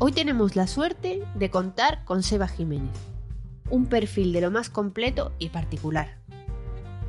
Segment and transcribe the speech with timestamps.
[0.00, 2.94] Hoy tenemos la suerte de contar con Seba Jiménez,
[3.68, 6.18] un perfil de lo más completo y particular.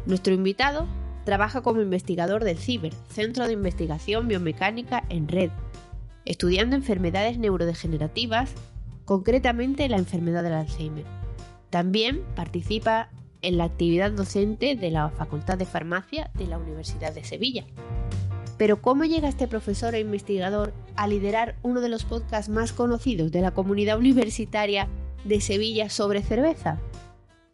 [0.08, 0.88] Nuestro invitado
[1.24, 5.52] trabaja como investigador del CIBER, Centro de Investigación Biomecánica en Red,
[6.26, 8.56] estudiando enfermedades neurodegenerativas,
[9.06, 11.06] concretamente la enfermedad del Alzheimer.
[11.70, 13.12] También participa
[13.44, 17.66] en la actividad docente de la Facultad de Farmacia de la Universidad de Sevilla.
[18.60, 23.32] Pero ¿cómo llega este profesor e investigador a liderar uno de los podcasts más conocidos
[23.32, 24.90] de la comunidad universitaria
[25.24, 26.78] de Sevilla sobre cerveza?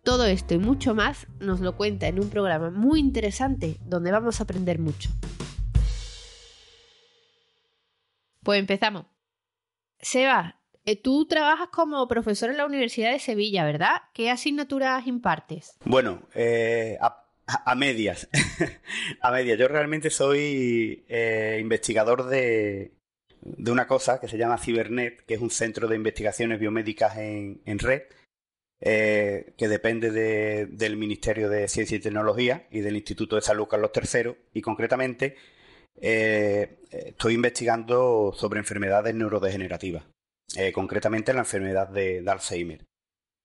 [0.04, 4.40] Todo esto y mucho más nos lo cuenta en un programa muy interesante donde vamos
[4.40, 5.12] a aprender mucho.
[8.42, 9.06] Pues empezamos.
[10.00, 14.02] Seba, eh, tú trabajas como profesor en la Universidad de Sevilla, ¿verdad?
[14.12, 15.78] ¿Qué asignaturas impartes?
[15.86, 16.98] Bueno, eh,
[17.76, 18.30] medias.
[19.22, 19.58] a medias.
[19.58, 22.94] Yo realmente soy eh, investigador de,
[23.42, 27.80] de, una cosa que se llama Cibernet, que es un centro de investigaciones biomédicas en,
[27.80, 28.04] red,
[28.82, 30.12] eh, que depende
[30.66, 34.36] del Ministerio de Ciencia y Tecnología y del Instituto de Salud Carlos III.
[34.54, 35.36] Y concretamente
[36.02, 40.04] eh, estoy investigando sobre enfermedades neurodegenerativas,
[40.74, 42.86] concretamente la enfermedad de Alzheimer.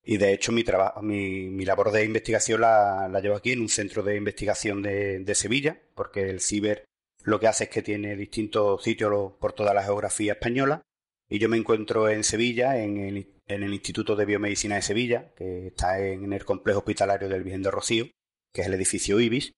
[0.03, 0.65] Y de hecho mi,
[1.51, 6.31] mi, labor de investigación la, llevo aquí en un centro de investigación de, Sevilla, porque
[6.31, 6.85] el CIBER
[7.23, 10.83] lo que hace es que tiene distintos sitios por toda la geografía española.
[11.29, 15.33] Y yo me encuentro en Sevilla, en el, en el Instituto de Biomedicina de Sevilla,
[15.37, 18.07] que está en el complejo hospitalario del Virgen de Rocío,
[18.53, 19.53] que es el edificio IBIS.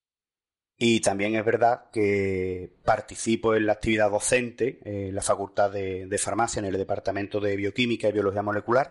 [0.76, 6.18] Y también es verdad que participo en la actividad docente en la Facultad de, de
[6.18, 8.90] Farmacia, en el Departamento de Bioquímica y Biología Molecular,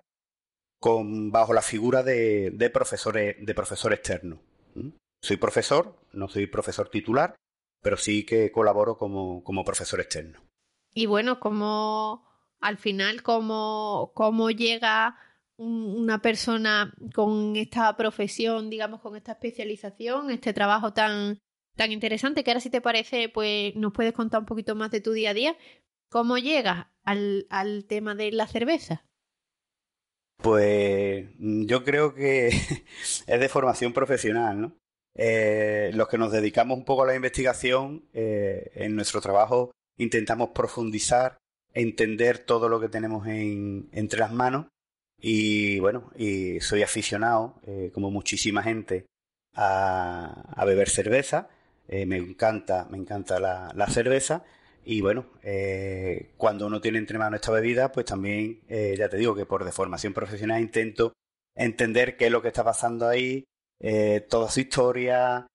[0.81, 4.41] con, bajo la figura de, de, profesores, de profesor externo.
[5.21, 7.35] Soy profesor, no soy profesor titular,
[7.83, 10.39] pero sí que colaboro como, como profesor externo.
[10.91, 12.27] Y bueno, como
[12.59, 15.19] al final, cómo, cómo llega
[15.57, 21.37] una persona con esta profesión, digamos, con esta especialización, este trabajo tan,
[21.75, 25.01] tan interesante, que ahora si te parece, pues nos puedes contar un poquito más de
[25.01, 25.55] tu día a día.
[26.09, 29.05] ¿Cómo llegas al, al tema de la cerveza?
[30.41, 32.47] Pues yo creo que
[33.27, 34.75] es de formación profesional, ¿no?
[35.15, 40.49] Eh, los que nos dedicamos un poco a la investigación, eh, en nuestro trabajo intentamos
[40.49, 41.37] profundizar,
[41.73, 44.67] entender todo lo que tenemos entre las manos
[45.19, 49.05] y bueno, y soy aficionado, eh, como muchísima gente,
[49.53, 51.49] a, beber cerveza.
[51.87, 54.43] me encanta, me encanta la cerveza
[54.83, 59.17] y bueno, eh, cuando uno tiene entre manos esta bebida, pues también, eh, ya te
[59.17, 61.13] digo que por deformación profesional intento
[61.55, 63.43] entender qué es lo que está pasando ahí,
[63.79, 65.47] eh, toda su historia,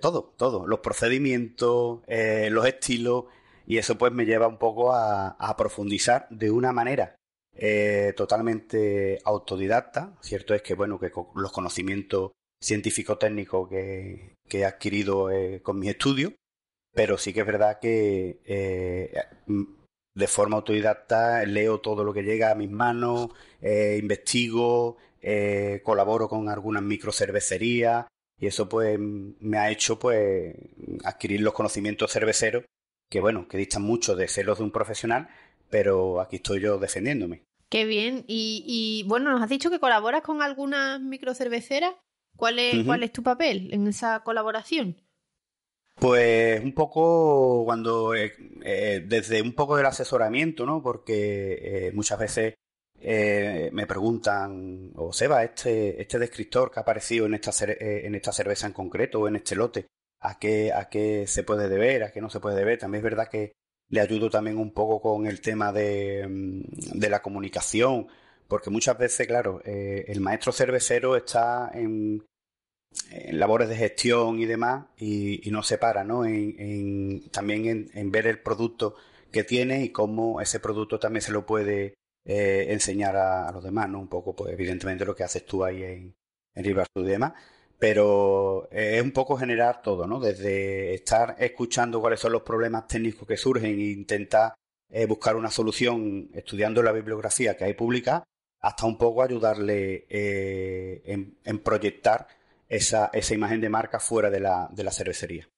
[0.00, 3.24] todo, todo, los procedimientos, los estilos,
[3.66, 7.16] y eso pues me lleva un poco a, profundizar de una manera
[8.16, 10.16] totalmente autodidacta.
[10.20, 12.32] Cierto es que, bueno, que los conocimientos
[12.62, 15.28] científico-técnicos que, que, he adquirido
[15.62, 16.32] con mis estudios,
[16.96, 19.12] pero sí que es verdad que eh,
[20.14, 23.28] de forma autodidacta leo todo lo que llega a mis manos,
[23.60, 28.06] eh, investigo, eh, colaboro con algunas microcervecerías
[28.40, 30.54] y eso pues me ha hecho pues
[31.04, 32.64] adquirir los conocimientos cerveceros
[33.10, 35.28] que bueno, que distan mucho de ser los de un profesional,
[35.68, 37.42] pero aquí estoy yo defendiéndome.
[37.68, 38.24] Qué bien.
[38.26, 41.94] Y, y bueno, nos has dicho que colaboras con algunas microcerveceras.
[42.36, 44.96] ¿Cuál es, ¿Cuál es tu papel en esa colaboración?
[45.98, 50.82] Pues un poco cuando eh, eh, desde un poco del asesoramiento, ¿no?
[50.82, 52.54] Porque eh, muchas veces
[52.98, 58.66] me preguntan, o Seba, este, este descriptor que ha aparecido en esta, en esta cerveza
[58.66, 59.86] en concreto o en este lote,
[60.20, 62.02] ¿a qué, ¿a qué se puede deber?
[62.04, 62.78] ¿A qué no se puede deber?
[62.78, 63.52] También es verdad que
[63.90, 68.08] le ayudo también un poco con el tema de, mm, de la comunicación,
[68.48, 72.24] porque muchas veces, claro, el maestro cervecero está en,
[73.10, 76.24] en labores de gestión y demás y, no se para, ¿no?
[76.24, 78.96] En, también en, ver el producto
[79.30, 81.94] que tiene y cómo ese producto también se lo puede
[82.24, 84.00] eh, enseñar a, los demás, ¿no?
[84.00, 86.14] Un poco, pues evidentemente lo que haces tú ahí en,
[86.54, 87.32] en y demás,
[87.78, 90.18] pero es un poco generar todo, ¿no?
[90.20, 94.54] Desde estar escuchando cuáles son los problemas técnicos que surgen e intentar
[94.90, 98.24] eh, buscar una solución estudiando la bibliografía que hay pública,
[98.60, 101.02] hasta un poco ayudarle eh,
[101.44, 102.26] en proyectar
[102.68, 105.48] esa, esa imagen de marca fuera de la, de la cervecería.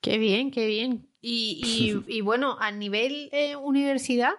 [0.00, 1.10] Qué bien, qué bien.
[1.20, 4.32] Y, y, bueno, a nivel eh, universidad,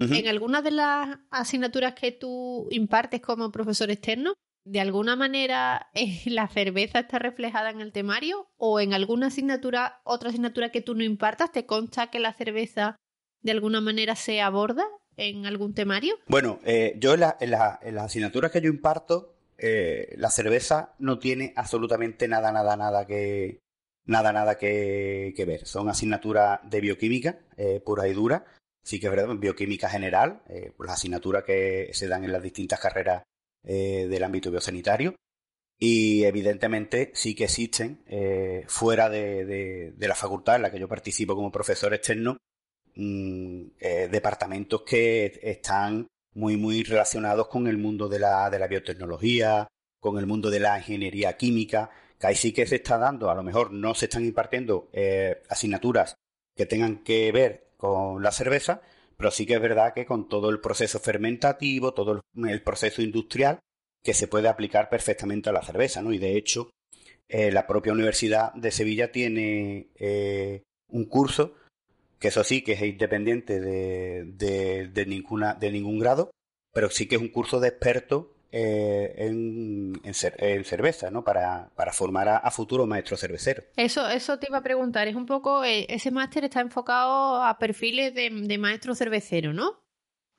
[0.00, 4.34] en algunas de las asignaturas que tú impartes como profesor externo,
[4.64, 8.48] ¿de alguna manera eh, la cerveza está reflejada en el temario?
[8.56, 12.96] ¿O en alguna asignatura, otra asignatura que tú no impartas, te consta que la cerveza
[13.42, 14.84] de alguna manera se aborda
[15.16, 16.16] en algún temario?
[16.26, 22.28] Bueno, eh, yo en, las asignaturas que yo imparto, eh, la cerveza no tiene absolutamente
[22.28, 23.60] nada, nada, nada que
[24.06, 25.66] nada, nada que, ver.
[25.66, 28.44] Son asignaturas de bioquímica eh, pura y dura.
[28.82, 30.42] Sí que es verdad, bioquímica general,
[30.78, 33.22] las asignaturas que se dan en las distintas carreras
[33.62, 35.14] del ámbito biosanitario.
[35.78, 38.04] Y evidentemente sí que existen
[38.68, 42.36] fuera de, la facultad en la que yo participo como profesor externo
[42.96, 48.66] Mm, eh, departamentos que están muy, muy relacionados con el mundo de la, de la
[48.66, 49.66] biotecnología,
[50.00, 53.34] con el mundo de la ingeniería química, que ahí sí que se está dando, a
[53.34, 56.16] lo mejor no se están impartiendo eh, asignaturas
[56.56, 58.82] que tengan que ver con la cerveza,
[59.16, 63.60] pero sí que es verdad que con todo el proceso fermentativo, todo el, proceso industrial,
[64.02, 66.12] que se puede aplicar perfectamente a la cerveza, ¿no?
[66.12, 66.70] Y de hecho,
[67.28, 69.90] eh, la propia Universidad de Sevilla tiene
[70.88, 71.54] un curso
[72.18, 76.30] que eso sí que es independiente de, ninguna, de ningún grado,
[76.72, 80.14] pero sí que es un curso de experto eh, en,
[80.64, 81.24] cerveza, ¿no?
[81.24, 83.64] Para, formar a, futuros maestros cerveceros.
[83.76, 87.58] Eso, eso te iba a preguntar, es un poco, eh, ese máster está enfocado a
[87.58, 89.82] perfiles de, de maestro cervecero, ¿no?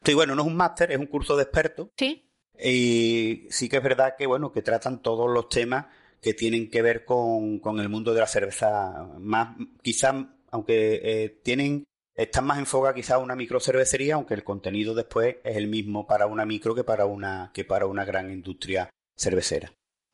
[0.04, 1.92] Sí, bueno, no es un máster, es un curso de experto.
[1.98, 2.30] Sí.
[2.64, 5.88] Y sí que es verdad que, bueno, que tratan todos los temas
[6.22, 10.16] que tienen que ver con, con el mundo de la cerveza, más, quizás
[10.52, 15.58] aunque eh, tienen están más enfocadas quizás a una microcervecería, aunque el contenido después es
[15.58, 19.72] el mismo para una micro que para una, que para una gran industria cervecera.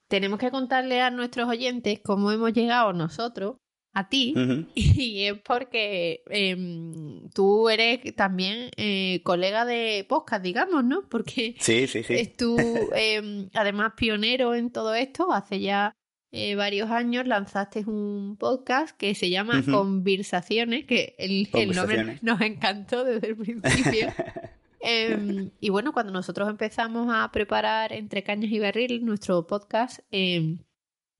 [0.08, 3.58] Tenemos que contarle a nuestros oyentes cómo hemos llegado nosotros
[3.94, 4.34] a ti
[4.76, 11.08] y es porque em, tú eres también eh, colega de podcast, digamos, ¿no?
[11.08, 12.14] Porque sí, sí, sí.
[12.16, 12.58] es tú
[12.96, 15.94] em, además pionero en todo esto, hace ya
[16.34, 23.04] eh, varios años lanzaste un podcast que se llama Conversaciones, que el, nombre nos encantó
[23.04, 24.08] desde el principio.
[24.84, 30.58] Em, y bueno, cuando nosotros empezamos a preparar Entre Cañas y Barril, nuestro podcast, em,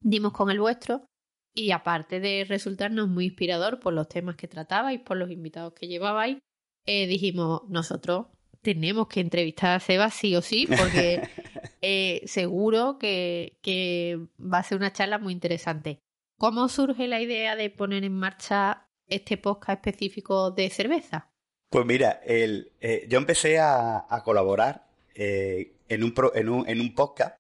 [0.02, 1.06] dimos con el vuestro.
[1.54, 5.88] Y aparte de resultarnos muy inspirador por los temas que tratabais, por los invitados que
[5.88, 6.40] llevabais,
[6.88, 8.28] eh, dijimos, nosotros
[8.62, 11.22] tenemos que entrevistar a Seba sí o sí, porque
[11.82, 16.00] eh, seguro que, va a ser una charla muy interesante.
[16.38, 21.32] ¿Cómo surge la idea de poner en marcha este podcast específico de cerveza?
[21.70, 27.38] Pues mira, el, eh, yo empecé a, colaborar eh, en, un en, un, podcast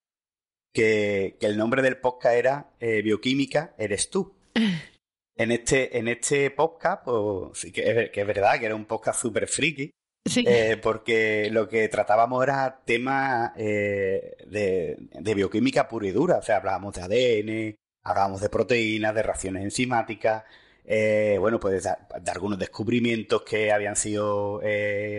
[0.73, 4.33] que, el nombre del podcast era Bioquímica eres tú.
[5.35, 8.85] en este, en este podcast, pues sí que es, que es verdad que era un
[8.85, 9.91] podcast súper friki,
[10.23, 16.37] eh, porque lo que tratábamos era temas eh, de, bioquímica pura y dura.
[16.37, 20.43] O sea, hablábamos de ADN, hablábamos de proteínas, de reacciones enzimáticas,
[20.85, 24.61] eh, bueno, pues de, algunos descubrimientos que habían sido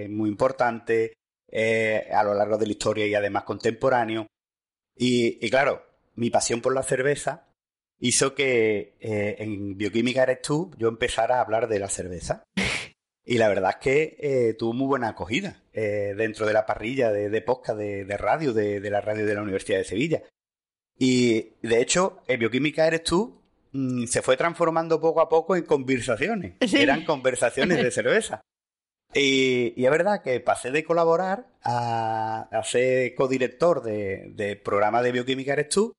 [0.08, 1.12] muy importantes
[1.52, 4.26] a lo largo de la historia y además contemporáneos.
[4.96, 5.84] Y, y claro,
[6.14, 7.48] mi pasión por la cerveza
[7.98, 12.44] hizo que en Bioquímica eres tú yo empezara a hablar de la cerveza.
[13.24, 17.12] Y la verdad es que eh, tuvo muy buena acogida eh, dentro de la parrilla
[17.12, 20.22] de, de podcast de, radio, de, la radio de la Universidad de Sevilla.
[20.98, 23.40] Y de hecho, en Bioquímica Eres tú
[23.72, 26.54] mm, se fue transformando poco a poco en conversaciones.
[26.60, 28.40] Eran conversaciones de cerveza.
[29.14, 35.02] Y, y, es verdad que pasé de colaborar a, a ser codirector de, de programa
[35.02, 35.92] de Bioquímica Eres tú.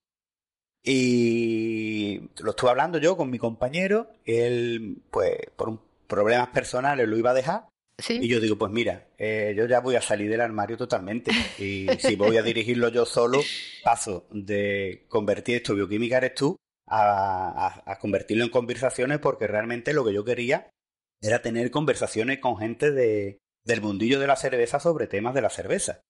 [0.84, 4.10] Y lo estuve hablando yo con mi compañero.
[4.25, 7.65] Él, pues, por un problemas personales lo iba a dejar.
[8.07, 11.31] Y yo digo, pues mira, eh, yo ya voy a salir del armario totalmente.
[11.60, 13.41] Y si voy a dirigirlo yo solo,
[13.83, 16.57] paso de convertir esto bioquímica eres tú
[16.88, 20.69] a, convertirlo en conversaciones porque realmente lo que yo quería
[21.22, 25.50] era tener conversaciones con gente de, del mundillo de la cerveza sobre temas de la
[25.50, 26.01] cerveza.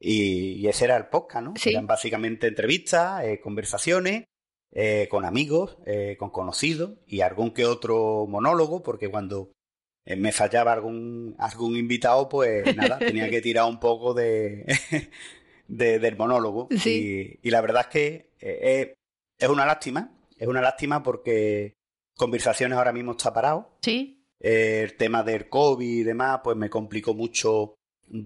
[0.00, 1.54] Y, ese era el podcast, ¿no?
[1.64, 4.24] Eran básicamente entrevistas, eh, conversaciones
[4.72, 9.50] eh, con amigos, eh, con conocidos y algún que otro monólogo, porque cuando
[10.04, 14.64] eh, me fallaba algún, algún invitado, pues nada, tenía que tirar un poco de,
[15.66, 16.68] del monólogo.
[16.70, 18.96] Y, la verdad es que
[19.38, 21.74] es una lástima, es una lástima porque
[22.16, 23.76] conversaciones ahora mismo está parado.
[23.82, 24.24] Sí.
[24.38, 27.74] el tema del COVID y demás, pues me complicó mucho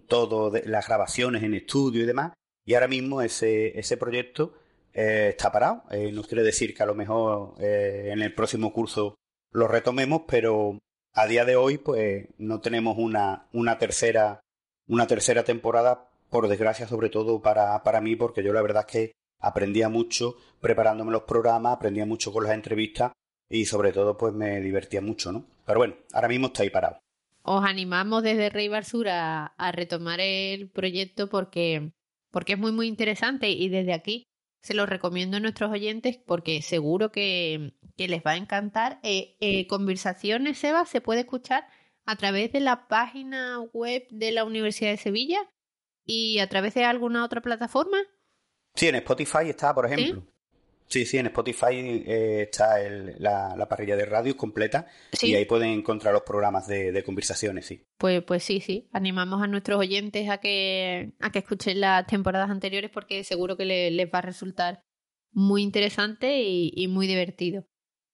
[0.09, 2.35] todo de, las grabaciones en estudio y demás.
[2.67, 4.55] Y ahora mismo ese, ese proyecto
[4.95, 5.83] eh, está parado.
[5.91, 9.17] Eh, no quiere decir que a lo mejor eh, en el próximo curso
[9.51, 10.79] lo retomemos, pero
[11.13, 14.41] a día de hoy pues no tenemos una, una tercera
[14.87, 18.93] una tercera temporada, por desgracia sobre todo para, para mí, porque yo la verdad es
[18.93, 23.13] que aprendía mucho preparándome los programas, aprendía mucho con las entrevistas
[23.49, 25.47] y sobre todo pues me divertía mucho, ¿no?
[25.65, 26.99] Pero bueno, ahora mismo está ahí parado.
[27.43, 31.93] os animamos desde Rey Barsur a, a, retomar el proyecto porque,
[32.31, 34.25] porque es muy, muy interesante y desde aquí
[34.65, 38.99] se lo recomiendo a nuestros oyentes porque seguro que, les va a encantar.
[39.03, 41.69] Eh, eh, conversaciones, Seba, se puede escuchar
[42.07, 45.39] a través de la página web de la Universidad de Sevilla
[46.07, 47.99] y a través de alguna otra plataforma.
[48.75, 50.23] Sí, en Spotify está, por ejemplo.
[50.23, 50.34] Sí,
[50.87, 52.79] sí, en Spotify eh, está
[53.19, 54.87] la, parrilla de radio completa
[55.21, 57.83] y ahí pueden encontrar los programas de, conversaciones, sí.
[57.99, 58.89] Pues, pues sí, sí.
[58.93, 63.65] Animamos a nuestros oyentes a que, a que escuchen las temporadas anteriores porque seguro que
[63.65, 64.83] les va a resultar
[65.35, 67.67] muy interesante y, muy divertido.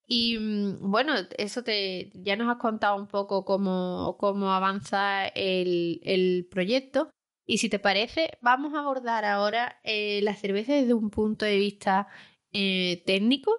[0.07, 6.01] Y mm, bueno, eso te ya nos has contado un poco cómo, cómo avanza el,
[6.03, 7.11] el proyecto.
[7.47, 11.59] Y si te parece, vamos a abordar ahora eh, la cerveza desde un punto de
[11.59, 12.09] vista
[12.53, 13.53] eh, técnico,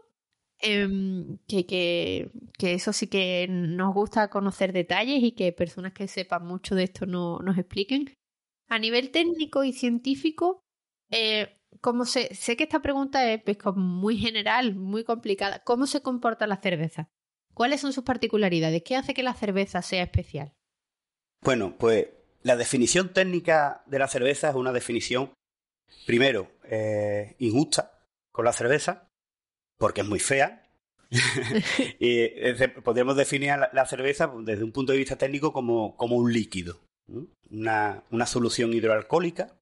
[0.59, 6.07] em, que, que, que, eso sí que nos gusta conocer detalles y que personas que
[6.07, 8.13] sepan mucho de esto no, nos expliquen.
[8.67, 10.61] A nivel técnico y científico,
[11.09, 15.63] eh, como sé que esta pregunta es pues, muy general, muy complicada.
[15.63, 17.09] ¿Cómo se comporta la cerveza?
[17.53, 18.83] ¿Cuáles son sus particularidades?
[18.83, 20.53] ¿Qué hace que la cerveza sea especial?
[21.41, 22.07] Bueno, pues
[22.43, 25.33] la definición técnica de la cerveza es una definición,
[26.05, 28.00] primero, eh, injusta,
[28.31, 29.07] con la cerveza,
[29.77, 30.67] porque es muy fea.
[31.99, 32.29] y
[32.83, 36.79] podríamos definir la, cerveza desde un punto de vista técnico como, como un líquido,
[37.49, 39.59] una, una, solución hidroalcohólica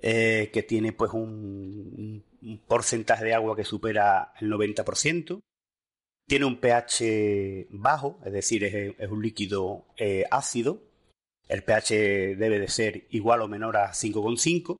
[0.00, 2.22] eh, que tiene pues un,
[2.66, 5.40] porcentaje de agua que supera el 90%,
[6.28, 10.82] tiene un pH bajo, es decir, es, un líquido eh, ácido,
[11.48, 14.76] el pH debe de ser igual o menor a 5,5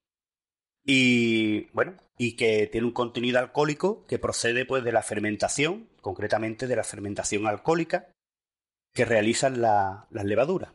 [0.85, 6.67] y bueno, y que tiene un contenido alcohólico que procede pues de la fermentación, concretamente
[6.67, 8.09] de la fermentación alcohólica
[8.93, 10.73] que realizan las levaduras.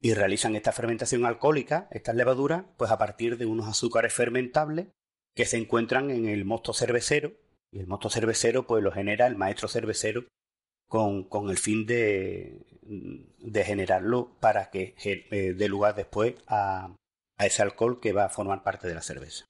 [0.00, 4.88] Y realizan esta fermentación alcohólica, estas levaduras, pues a partir de unos azúcares fermentables
[5.36, 7.32] que se encuentran en el mosto cervecero,
[7.70, 10.24] y el mosto cervecero pues lo genera el maestro cervecero
[10.88, 16.94] con, con el fin de, de generarlo para que eh, dé lugar después a,
[17.38, 19.46] a ese alcohol que va a formar parte de la cerveza.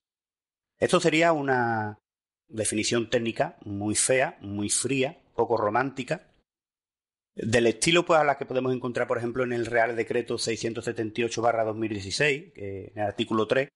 [0.83, 2.01] Esto sería una
[2.49, 6.33] definición técnica muy fea, muy fría, poco romántica,
[7.37, 12.53] del estilo pues, a la que podemos encontrar, por ejemplo, en el Real Decreto 678-2016,
[12.53, 13.69] que en el artículo 3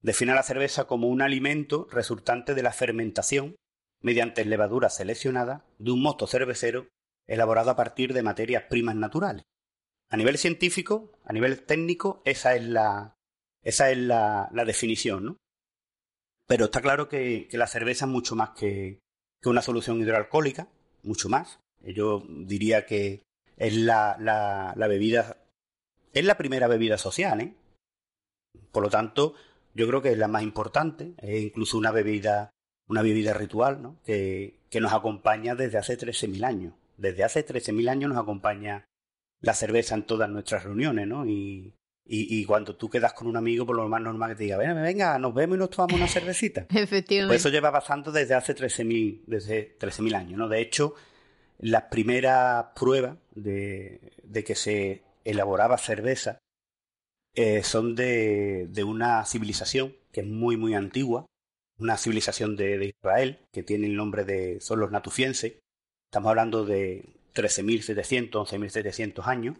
[0.00, 3.56] define la cerveza como un alimento resultante de la fermentación
[4.00, 6.88] mediante levadura seleccionada de un mosto cervecero
[7.26, 9.44] elaborado a partir de materias primas naturales.
[10.08, 13.18] A nivel científico, a nivel técnico, esa es la,
[13.62, 15.36] esa es la, definición, ¿no?
[16.46, 19.00] Pero está claro que, la cerveza es mucho más que,
[19.44, 20.68] una solución hidroalcohólica,
[21.02, 21.60] mucho más.
[21.82, 23.22] Yo diría que
[23.56, 25.36] es la, la, bebida,
[26.12, 27.54] es la primera bebida social, ¿eh?
[28.72, 29.34] Por lo tanto,
[29.74, 32.50] yo creo que es la más importante, es incluso una bebida,
[32.88, 34.00] una bebida ritual, ¿no?
[34.04, 36.74] Que, que nos acompaña desde hace 13.000 años.
[36.96, 38.86] Desde hace 13.000 años nos acompaña
[39.40, 41.26] la cerveza en todas nuestras reuniones, ¿no?
[41.26, 41.74] Y,
[42.06, 44.74] y, cuando tú quedas con un amigo, por lo más normal que te diga, venga,
[44.74, 46.66] venga, nos vemos y nos tomamos una cervecita.
[46.74, 47.28] Efectivamente.
[47.28, 50.48] Pues eso lleva pasando desde hace 13.000 desde 13.000 años, ¿no?
[50.48, 50.94] De hecho,
[51.58, 56.38] las primeras pruebas de, de que se elaboraba cerveza
[57.34, 61.26] eh, son de, de, una civilización que es muy, muy antigua,
[61.78, 65.54] una civilización de, de Israel, que tiene el nombre de, son los natufienses.
[66.10, 69.56] Estamos hablando de 13.700, 11.700 años.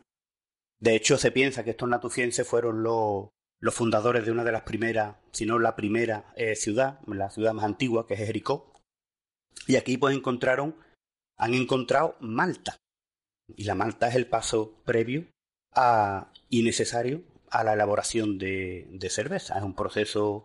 [0.81, 3.29] De hecho, se piensa que estos natufienses fueron los,
[3.61, 7.55] los fundadores de una de las primeras, si no la primera eh, ciudad, la ciudad
[7.55, 8.73] más antigua, que es Jericó.
[9.67, 10.77] Y aquí pues encontraron,
[11.39, 12.77] han encontrado Malta.
[13.57, 15.27] Y la Malta es el paso previo
[15.73, 19.57] a, y necesario a la elaboración de, de cerveza.
[19.57, 20.45] Es un proceso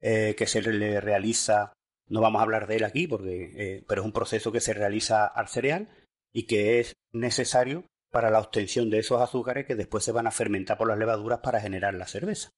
[0.00, 1.72] eh, que se le realiza,
[2.08, 4.74] no vamos a hablar de él aquí, porque, eh, pero es un proceso que se
[4.74, 5.88] realiza al cereal
[6.32, 10.30] y que es necesario para la obtención de esos azúcares que después se van a
[10.30, 12.50] fermentar por las levaduras para generar la cerveza.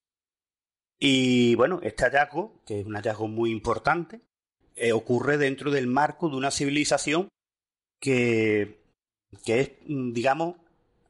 [0.98, 4.20] Y bueno, este hallazgo, que es un hallazgo muy importante,
[4.76, 7.28] eh, ocurre dentro del marco de una civilización
[8.00, 8.82] que,
[9.44, 10.56] que es, mm, digamos,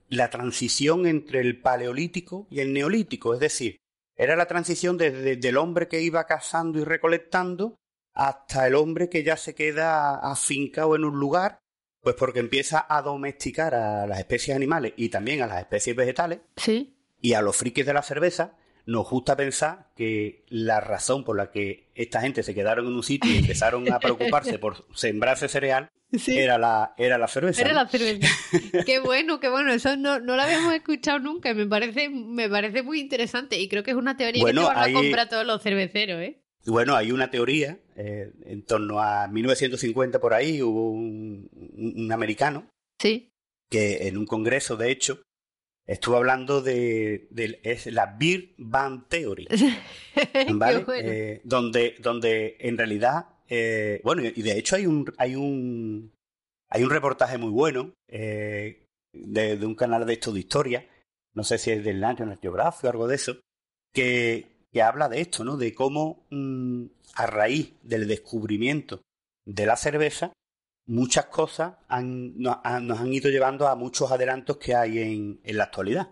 [0.08, 3.76] la transición entre el paleolítico y el neolítico, es decir,
[4.16, 7.76] era la transición desde el hombre que iba cazando y recolectando
[8.12, 11.60] hasta el hombre que ya se queda afincado en un lugar
[12.02, 16.40] pues porque empieza a domesticar a las especies animales y también a las especies vegetales.
[16.56, 16.94] Sí.
[17.20, 21.50] Y a los frikis de la cerveza nos gusta pensar que la razón por la
[21.50, 25.90] que esta gente se quedaron en un sitio y empezaron a preocuparse por sembrarse cereal
[26.26, 27.62] era, la, era la cerveza.
[27.62, 28.28] Era la cerveza.
[28.86, 29.72] qué bueno, qué bueno.
[29.72, 31.54] Eso no, no lo habíamos escuchado nunca.
[31.54, 34.78] Me parece, me parece muy interesante y creo que es una teoría que te van
[34.78, 36.20] a comprar todos los cerveceros.
[36.20, 36.39] ¿eh?
[36.66, 37.78] Bueno, hay una teoría.
[37.96, 42.66] Eh, en torno a 1950 por ahí hubo un, un americano
[42.98, 43.28] sí.
[43.68, 45.20] que en un congreso, de hecho,
[45.90, 47.28] Estuve hablando de,
[47.64, 49.48] es la Beer Band Theory,
[50.54, 50.84] ¿vale?
[50.94, 56.12] Eh, donde, donde en realidad, eh, bueno, y de hecho hay un, hay un,
[56.68, 60.86] hay un reportaje muy bueno eh, de, un canal de esto de historia,
[61.34, 63.40] no sé si es del National Geographic o algo de eso,
[63.92, 65.56] que, que habla de esto, ¿no?
[65.56, 66.84] De cómo mm,
[67.14, 69.02] a raíz del descubrimiento
[69.44, 70.32] de la cerveza,
[70.86, 76.10] muchas cosas nos, han ido llevando a muchos adelantos que hay en, la actualidad.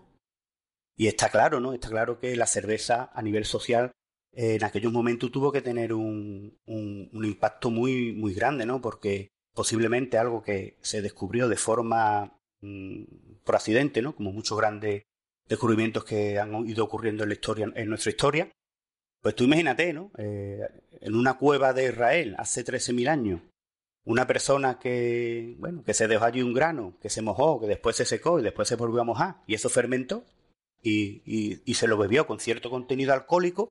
[0.97, 1.73] Y está claro, ¿no?
[1.73, 3.91] Está claro que la cerveza a nivel social
[4.33, 8.81] en aquellos momentos tuvo que tener un, impacto muy, muy grande, ¿no?
[8.81, 13.03] Porque posiblemente algo que se descubrió de forma mm,
[13.43, 14.15] por accidente, ¿no?
[14.15, 15.03] Como muchos grandes
[15.49, 18.51] descubrimientos que han ido ocurriendo en la historia, en nuestra historia.
[19.21, 20.11] Pues tú imagínate, ¿no?
[20.17, 20.61] Eh,
[21.01, 23.41] en una cueva de Israel hace 13.000 años,
[24.05, 27.97] una persona que, bueno, que se dejó allí un grano, que se mojó, que después
[27.97, 30.23] se secó y después se volvió a mojar, y eso fermentó
[30.81, 31.21] y,
[31.65, 33.69] y, se lo bebió con cierto contenido alcohólico,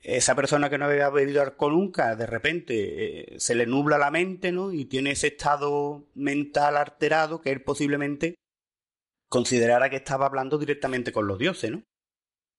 [0.00, 4.12] esa persona que no había bebido alcohol nunca, de repente eh, se le nubla la
[4.12, 4.72] mente, ¿no?
[4.72, 8.36] Y tiene ese estado mental alterado que él posiblemente
[9.28, 11.82] considerara que estaba hablando directamente con los dioses, ¿no?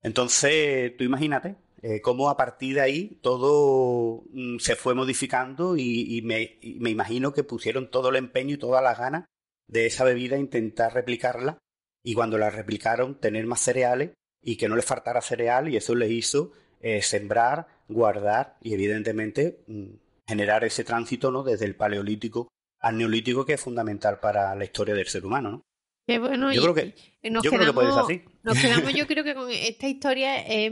[0.02, 6.22] Entonces, tú imagínate, eh, cómo a partir de ahí todo mm, se fue modificando y,
[6.24, 6.58] me,
[6.90, 9.26] imagino que pusieron todo el empeño y todas las ganas
[9.68, 11.60] de esa bebida intentar replicarla
[12.04, 15.94] y cuando la replicaron tener más cereales y que no les faltara cereal y eso
[15.94, 19.88] les hizo eh, sembrar, guardar y evidentemente mm,
[20.28, 21.44] generar ese tránsito ¿no?
[21.44, 22.48] desde el paleolítico
[22.80, 25.52] al neolítico que es fundamental para la historia del ser humano.
[25.52, 25.62] ¿no?
[26.08, 28.22] Yo creo que, yo creo que puede ser así.
[28.44, 30.72] Nos quedamos, yo creo que con esta historia es,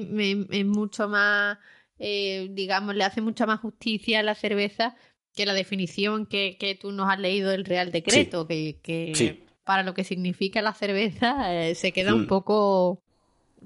[0.66, 1.58] mucho más,
[2.00, 4.96] eh, digamos, le hace mucha más justicia a la cerveza
[5.36, 9.84] que la definición que, que tú nos has leído del Real Decreto, que, que para
[9.84, 12.28] lo que significa la cerveza eh, se queda un mm.
[12.28, 13.02] poco,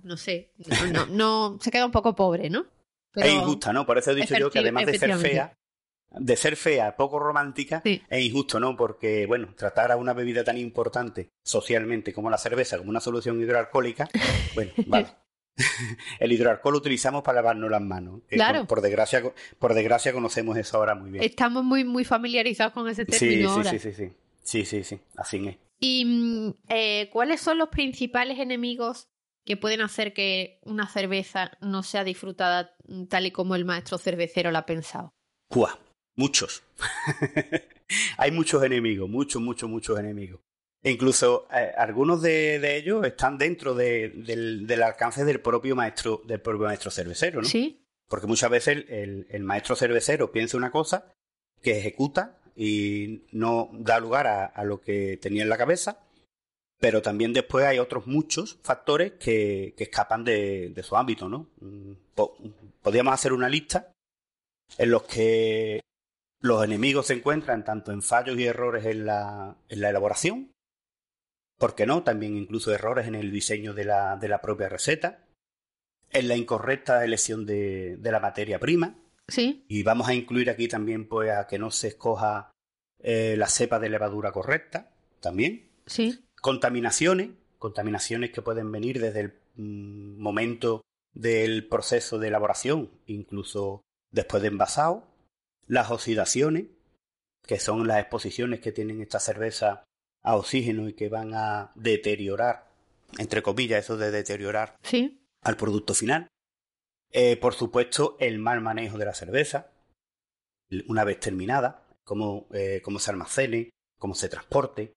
[0.02, 0.52] no sé,
[0.92, 2.66] no, no, se queda un poco pobre, ¿no?
[3.16, 3.86] es injusta, ¿no?
[3.86, 5.58] Por eso he dicho yo que además de ser fea,
[6.12, 8.76] de ser fea, poco romántica, es injusto, ¿no?
[8.76, 13.42] Porque, bueno, tratar a una bebida tan importante socialmente como la cerveza como una solución
[13.42, 14.10] hidroalcohólica,
[14.56, 15.08] bueno, vale.
[16.20, 18.22] El hidroalcohol lo utilizamos para lavarnos las manos.
[18.30, 18.66] Claro.
[18.66, 19.22] Por, desgracia,
[19.58, 21.24] por desgracia conocemos eso ahora muy bien.
[21.24, 23.62] Estamos muy, muy familiarizados con ese término.
[23.64, 24.66] Sí, sí, sí, sí, sí.
[24.66, 25.58] Sí, sí, Así es.
[25.80, 29.10] ¿Y mm, eh, cuáles son los principales enemigos
[29.46, 32.76] que pueden hacer que una cerveza no sea disfrutada
[33.10, 35.14] tal y como el maestro cervecero la ha pensado?
[35.50, 35.78] ¡Cuá!
[36.20, 36.64] Muchos.
[38.18, 40.42] Hay muchos enemigos, muchos, muchos, muchos enemigos.
[40.84, 46.66] E incluso eh, algunos de, ellos están dentro del, alcance del propio maestro, del propio
[46.66, 47.48] maestro cervecero, ¿no?
[47.48, 47.86] Sí.
[48.10, 51.10] Porque muchas veces el, maestro cervecero piensa una cosa
[51.62, 56.04] que ejecuta y no da lugar a, lo que tenía en la cabeza,
[56.82, 61.48] pero también después hay otros muchos factores que, escapan de, de, su ámbito, ¿no?
[61.62, 61.94] Mm,
[62.82, 63.94] podríamos hacer una lista
[64.78, 65.80] en los que
[66.42, 70.52] los enemigos se encuentran tanto en fallos y errores en la, en la elaboración,
[71.58, 72.04] ¿por qué no?
[72.04, 75.26] También incluso errores en el diseño de la, de la propia receta,
[76.12, 78.96] en la incorrecta elección de, de, la materia prima.
[79.28, 79.66] Sí.
[79.68, 82.52] Y vamos a incluir aquí también pues a que no se escoja
[83.00, 85.70] eh, la cepa de levadura correcta, también.
[85.86, 86.26] Sí.
[86.42, 90.82] Contaminaciones, contaminaciones que pueden venir desde el mm, momento
[91.14, 95.10] del proceso de elaboración, incluso después de envasado
[95.70, 96.66] las oxidaciones,
[97.46, 99.84] que son las exposiciones que tienen esta cerveza
[100.24, 102.68] a oxígeno y que van a deteriorar,
[103.18, 105.22] entre comillas, eso de deteriorar ¿Sí?
[105.42, 106.28] al producto final.
[107.12, 109.72] Eh, por supuesto, el mal manejo de la cerveza,
[110.88, 114.94] una vez terminada, cómo, eh, cómo se almacene, cómo se transporte.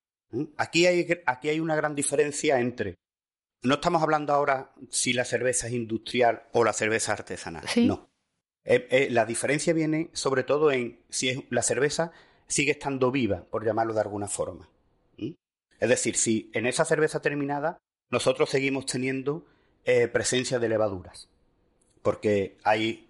[0.56, 2.94] Aquí hay, aquí hay una gran diferencia entre.
[3.62, 7.64] No estamos hablando ahora si la cerveza es industrial o la cerveza artesanal.
[7.76, 8.11] No.
[8.64, 12.12] Eh, eh, la diferencia viene sobre todo en si es, la cerveza
[12.46, 14.68] sigue estando viva, por llamarlo de alguna forma.
[15.80, 19.44] Es decir, si en esa cerveza terminada nosotros seguimos teniendo
[19.84, 21.28] eh, presencia de levaduras,
[22.02, 23.08] porque hay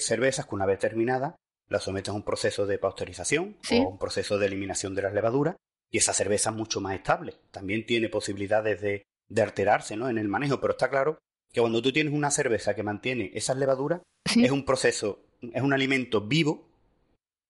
[0.00, 1.36] cervezas que una vez terminada
[1.68, 5.56] la someten a un proceso de pasteurización o un proceso de eliminación de las levaduras
[5.90, 7.36] y esa cerveza es mucho más estable.
[7.50, 10.08] También tiene posibilidades de, de alterarse ¿no?
[10.08, 11.18] en el manejo, pero está claro
[11.52, 15.72] que cuando tú tienes una cerveza que mantiene esas levaduras, es un proceso, es un
[15.72, 16.68] alimento vivo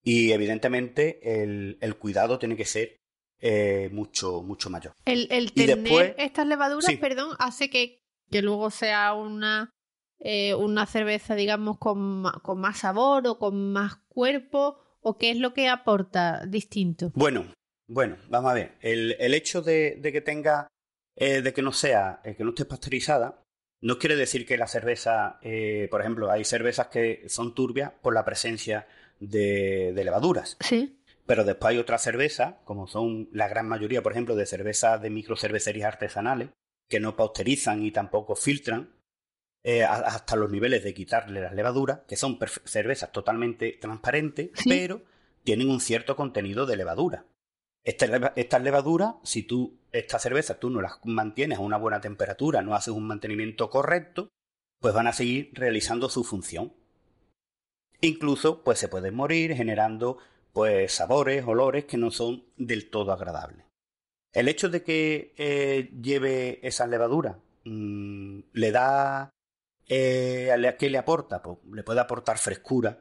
[0.02, 2.96] y evidentemente el, cuidado tiene que ser
[3.40, 4.94] eh, mucho, mucho mayor.
[5.04, 7.98] El, tener estas levaduras, perdón, hace que,
[8.30, 9.70] que luego sea una,
[10.18, 15.38] eh, una cerveza, digamos, con, con más sabor o con más cuerpo, o qué es
[15.38, 17.10] lo que aporta distinto.
[17.14, 17.46] Bueno,
[17.88, 18.76] bueno, vamos a ver.
[18.80, 20.68] El, el hecho de, de, que tenga,
[21.16, 23.39] eh, de que no sea, que no esté pasteurizada,
[23.80, 28.14] no quiere decir que la cerveza, eh, por ejemplo, hay cervezas que son turbias por
[28.14, 28.86] la presencia
[29.20, 30.56] de, levaduras.
[30.60, 31.00] Sí.
[31.26, 35.10] Pero después hay otras cervezas, como son la gran mayoría, por ejemplo, de cervezas de
[35.10, 36.48] microcervecerías artesanales,
[36.88, 38.90] que no pausterizan y tampoco filtran
[39.62, 45.02] eh, hasta los niveles de quitarle las levaduras, que son cervezas totalmente transparentes, pero
[45.44, 47.24] tienen un cierto contenido de levadura.
[47.82, 52.74] Estas levaduras, si tú, estas cervezas, tú no las mantienes a una buena temperatura, no
[52.74, 54.28] haces un mantenimiento correcto,
[54.80, 56.74] pues van a seguir realizando su función.
[58.00, 60.18] Incluso, pues se pueden morir generando,
[60.52, 63.66] pues, sabores, olores que no son del todo agradables.
[64.32, 69.30] El hecho de que eh, lleve esas levaduras mm, le da,
[69.88, 71.42] eh, ¿qué le aporta?
[71.42, 73.00] Pues le puede aportar frescura,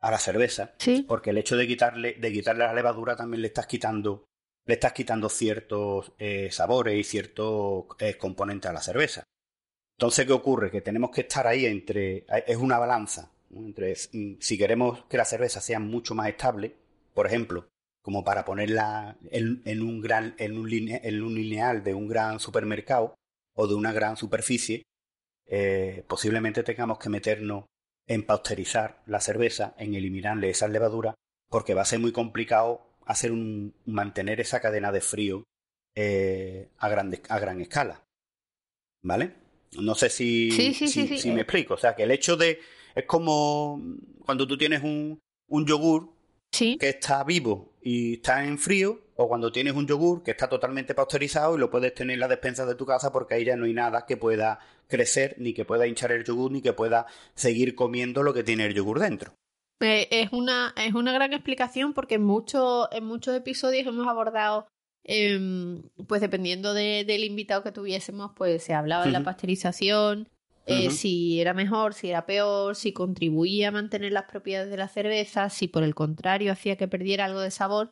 [0.00, 0.74] a la cerveza,
[1.06, 4.24] porque el hecho de quitarle, de quitarle la levadura también le estás quitando,
[4.64, 9.24] le estás quitando ciertos eh, sabores y ciertos eh, componentes a la cerveza.
[9.96, 10.70] Entonces, ¿qué ocurre?
[10.70, 15.60] Que tenemos que estar ahí entre, es una balanza, entre si queremos que la cerveza
[15.60, 16.76] sea mucho más estable,
[17.12, 17.68] por ejemplo,
[18.00, 23.14] como para ponerla en, un gran, en un, en un lineal de un gran supermercado
[23.54, 24.84] o de una gran superficie,
[25.46, 27.64] eh, posiblemente tengamos que meternos
[28.08, 31.14] en pausterizar la cerveza, en eliminarle esas levaduras,
[31.48, 35.44] porque va a ser muy complicado hacer un, mantener esa cadena de frío
[35.94, 38.02] eh, a, a gran escala.
[39.02, 39.34] ¿Vale?
[39.78, 41.74] No sé si, si, me explico.
[41.74, 42.60] O sea, que el hecho de...
[42.94, 43.80] Es como
[44.24, 46.12] cuando tú tienes un, un yogur
[46.58, 50.94] que está vivo y está en frío, o cuando tienes un yogur que está totalmente
[50.94, 53.64] pasteurizado y lo puedes tener en la despensa de tu casa porque ahí ya no
[53.64, 57.74] hay nada que pueda crecer, ni que pueda hinchar el yogur, ni que pueda seguir
[57.74, 59.34] comiendo lo que tiene el yogur dentro.
[59.80, 64.66] Eh, es, una, es una gran explicación porque en, muchos en muchos episodios hemos abordado,
[65.04, 70.28] em, pues dependiendo del invitado que tuviésemos, pues se hablaba de la pasteurización,
[70.68, 74.88] eh, si era mejor, si era peor, si contribuía a mantener las propiedades de la
[74.88, 77.90] cerveza, si por el contrario hacía que perdiera algo de sabor.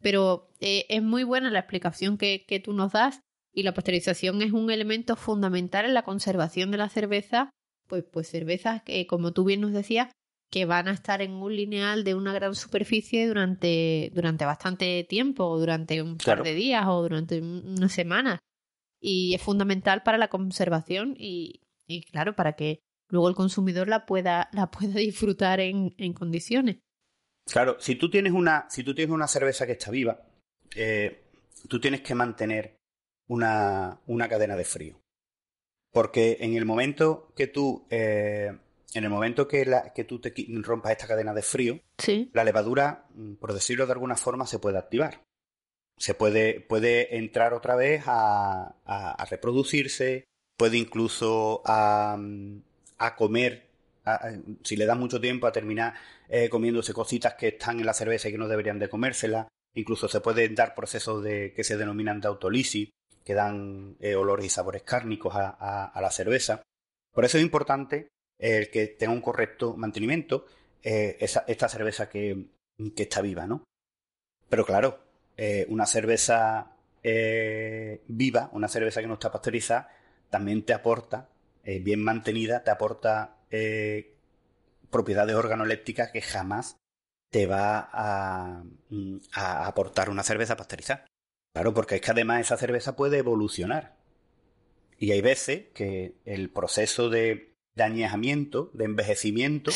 [0.00, 3.20] Pero eh, es muy buena la explicación que, que tú nos das
[3.52, 7.50] y la pasteurización es un elemento fundamental en la conservación de la cerveza,
[7.86, 10.10] pues, pues cervezas que, como tú bien nos decías,
[10.50, 15.58] que van a estar en un lineal de una gran superficie durante, durante bastante tiempo,
[15.58, 18.38] durante un par de días o durante unas semanas.
[19.00, 24.06] Y es fundamental para la conservación y, y claro, para que luego el consumidor la
[24.06, 26.78] pueda, la pueda disfrutar en, en condiciones.
[27.50, 30.20] Claro, si tú tienes una, si tú tienes una cerveza que está viva,
[30.74, 31.24] eh,
[31.68, 32.78] tú tienes que mantener
[33.28, 35.00] una, una cadena de frío.
[35.92, 38.52] Porque en el momento que tú, eh,
[38.94, 41.80] en el momento que, la, que tú te rompas esta cadena de frío,
[42.32, 45.22] la levadura, mm, por decirlo de alguna forma, se puede activar.
[45.96, 50.24] Se puede, puede entrar otra vez a, a, reproducirse,
[50.56, 52.18] puede incluso a,
[52.98, 53.66] a comer,
[54.62, 55.94] si le das mucho tiempo, a terminar
[56.28, 59.48] eh, comiéndose cositas que están en la cerveza y que no deberían de comérsela.
[59.74, 62.90] Incluso se pueden dar procesos de, que se denominan de autolisis,
[63.24, 66.62] que dan eh, olores y sabores cárnicos a, la cerveza.
[67.12, 70.46] Por eso es importante el que tenga un correcto mantenimiento
[70.82, 72.46] eh, esta cerveza que,
[72.96, 73.64] está viva, ¿no?
[74.48, 75.00] Pero claro,
[75.36, 76.70] eh, una cerveza
[77.02, 79.90] viva, una cerveza que no está pasteurizada,
[80.30, 81.28] también te aporta,
[81.64, 83.36] bien mantenida, te aporta
[84.90, 86.76] propiedades organolépticas que jamás
[87.30, 88.62] te va a,
[89.32, 91.06] a aportar una cerveza pasteurizada.
[91.54, 93.94] Claro, porque es que además esa cerveza puede evolucionar.
[94.98, 99.70] Y hay veces que el proceso de, añejamiento, de envejecimiento,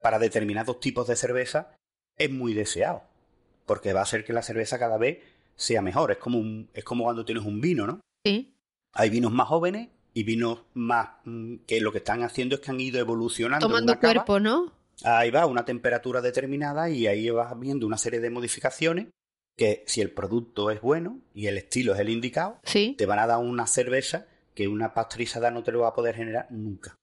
[0.00, 1.76] para determinados tipos de cerveza
[2.18, 3.04] es muy deseado.
[3.66, 5.18] Porque va a hacer que la cerveza cada vez
[5.56, 6.12] sea mejor.
[6.12, 8.00] Es como, un, es como cuando tienes un vino, ¿no?
[8.24, 8.53] Sí.
[8.94, 12.70] Hay vinos más jóvenes y vinos más mm, que lo que están haciendo es que
[12.70, 13.66] han ido evolucionando.
[13.66, 14.72] Tomando cuerpo, ¿no?
[15.02, 19.08] Ahí va, una temperatura determinada y ahí vas viendo una serie de modificaciones
[19.56, 23.26] que si el producto es bueno y el estilo es el indicado, te van a
[23.26, 26.94] dar una cerveza que una pasteurizada no te lo va a poder generar nunca.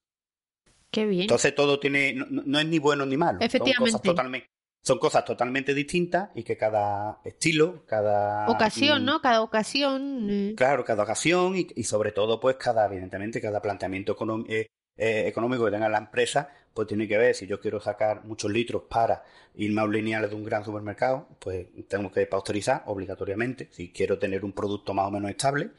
[0.90, 1.22] Qué bien.
[1.22, 3.38] Entonces todo tiene, no, es ni bueno ni malo.
[3.40, 3.92] Efectivamente.
[3.92, 4.46] Son cosas totalmente,
[4.82, 8.48] son cosas totalmente distintas y que cada estilo, cada...
[8.48, 9.20] Ocasión, ¿no?
[9.20, 10.28] Cada ocasión...
[10.28, 10.54] Eh.
[10.56, 14.16] Claro, cada ocasión y, sobre todo, pues cada, evidentemente, cada planteamiento
[14.48, 14.66] eh,
[14.96, 18.50] eh, económico que tenga la empresa, pues tiene que ver si yo quiero sacar muchos
[18.50, 19.22] litros para
[19.54, 24.18] irme a un lineal de un gran supermercado, pues tengo que pasteurizar obligatoriamente, si quiero
[24.18, 25.70] tener un producto más o menos estable.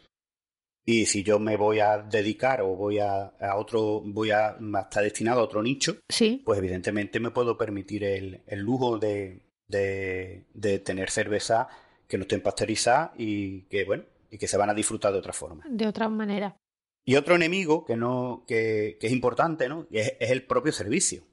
[0.86, 5.40] Y si yo me voy a dedicar o voy a, otro, voy a, estar destinado
[5.40, 5.98] a otro nicho,
[6.44, 11.70] pues evidentemente me puedo permitir el, lujo de, de, tener cerveza
[12.08, 15.32] que no estén pasteurizadas y que, bueno, y que se van a disfrutar de otra
[15.32, 15.64] forma.
[15.70, 16.58] De otra manera.
[17.06, 19.88] Y otro enemigo que no, que, es importante, ¿no?
[19.90, 21.24] Es, es el propio servicio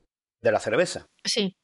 [0.40, 1.06] de la cerveza.
[1.24, 1.56] Sí.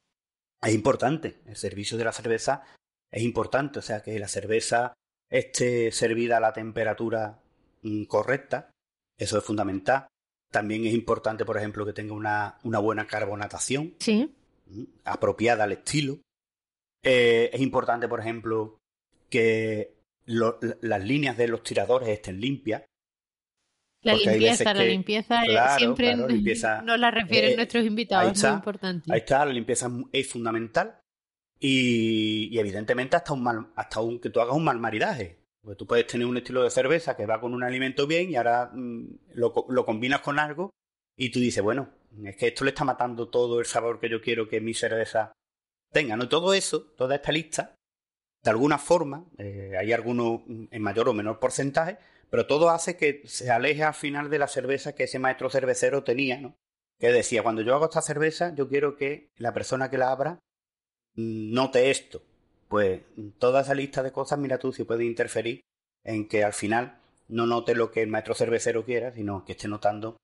[0.61, 1.39] Es importante.
[1.45, 2.63] El servicio de la cerveza
[3.11, 3.79] es importante.
[3.79, 4.93] O sea, que la cerveza
[5.29, 7.41] esté servida a la temperatura
[8.07, 8.71] correcta,
[9.17, 10.07] eso es fundamental.
[10.51, 14.33] También es importante, por ejemplo, que tenga una, una buena carbonatación sí.
[14.67, 16.19] Mm, apropiada al estilo.
[17.03, 18.77] Eh, es importante, por ejemplo,
[19.29, 22.83] que las líneas de los tiradores estén limpias.
[24.03, 25.41] La limpieza, la limpieza
[25.77, 26.15] siempre
[26.83, 29.11] nos la refieren eh, nuestros invitados, es muy importante.
[29.11, 30.99] Ahí está, la limpieza es fundamental.
[31.59, 35.39] Y, y, evidentemente hasta un mal, hasta un, que tú hagas un mal maridaje.
[35.67, 38.37] Porque tú puedes tener un estilo de cerveza que va con un alimento bien y
[38.37, 39.51] ahora mm, lo,
[39.85, 40.69] combinas con algo
[41.17, 41.89] y tú dices, bueno,
[42.23, 45.33] es que esto le está matando todo el sabor que yo quiero que mi cerveza
[45.91, 46.15] tenga.
[46.15, 46.29] ¿no?
[46.29, 47.75] Todo eso, toda esta lista,
[48.45, 51.97] de alguna forma, eh, hay algunos en mayor o menor porcentaje,
[52.29, 56.01] pero todo hace que se aleje al final de la cerveza que ese maestro cervecero
[56.01, 56.55] tenía, ¿no?
[56.97, 60.39] Que decía, cuando yo hago esta cerveza, yo quiero que la persona que la abra
[61.15, 62.21] mm, note esto
[62.67, 63.01] pues
[63.39, 65.61] toda esa lista de cosas, mira tú si puede interferir
[66.03, 66.99] en que al final
[67.29, 70.17] no note lo que el maestro cervecero quiera, sino que esté notando.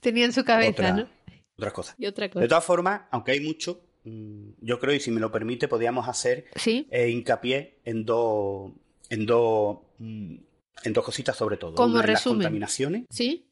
[0.00, 1.08] Tenía en su cabeza, ¿no?
[1.56, 1.94] Otras cosas.
[1.98, 2.40] Y otra cosa.
[2.40, 6.08] De todas formas, aunque hay mucho, mm, yo creo, y si me lo permite, podríamos
[6.08, 8.72] hacer eh, hincapié en dos,
[9.08, 10.36] en dos, mm,
[10.84, 11.74] en dos cositas sobre todo.
[11.74, 13.46] Como Las contaminaciones ¿Sí?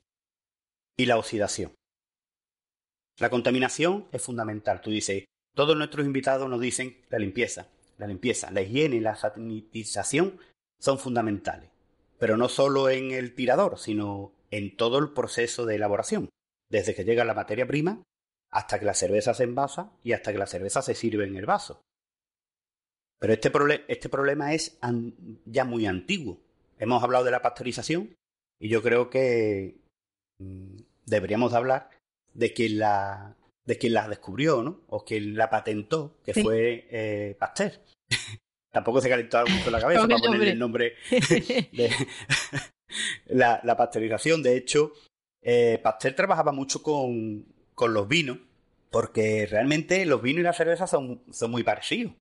[0.96, 1.72] y la oxidación.
[3.18, 4.80] La contaminación es fundamental.
[4.80, 7.68] Tú dices, todos nuestros invitados nos dicen la limpieza
[7.98, 10.38] la limpieza, la higiene y la sanitización
[10.78, 11.70] son fundamentales,
[12.18, 16.28] pero no solo en el tirador, sino en todo el proceso de elaboración,
[16.68, 18.02] desde que llega la materia prima
[18.50, 21.46] hasta que la cerveza se envasa y hasta que la cerveza se sirve en el
[21.46, 21.80] vaso.
[23.18, 23.52] Pero este,
[23.88, 24.78] este problema es
[25.46, 26.40] ya muy antiguo.
[26.78, 28.14] Hemos hablado de la pasteurización
[28.60, 29.76] y yo creo que
[30.38, 30.76] mm,
[31.06, 31.90] deberíamos hablar
[32.34, 34.80] de que la de quien la descubrió, ¿no?
[34.88, 37.80] O quien la patentó, que fue eh, Pasteur.
[38.72, 41.90] Tampoco se calentó mucho la cabeza para ponerle el nombre de
[43.26, 44.42] la, la, pasteurización.
[44.42, 44.92] De hecho,
[45.42, 47.44] eh, Pasteur trabajaba mucho con,
[47.74, 48.38] con, los vinos,
[48.90, 52.14] porque realmente los vinos y la cerveza son, son muy parecidos.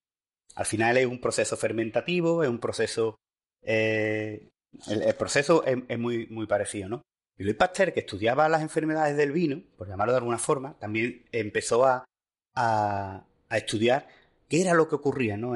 [0.56, 3.15] Al final es un proceso fermentativo, es un proceso...
[3.63, 4.49] Eh,
[4.88, 7.01] el, proceso es, es, muy, muy parecido, ¿no?
[7.41, 11.25] Y Louis Pasteur, que estudiaba las enfermedades del vino, por llamarlo de alguna forma, también
[11.32, 12.06] empezó a,
[12.54, 14.08] a, estudiar
[14.47, 15.56] qué era lo que ocurría, ¿no?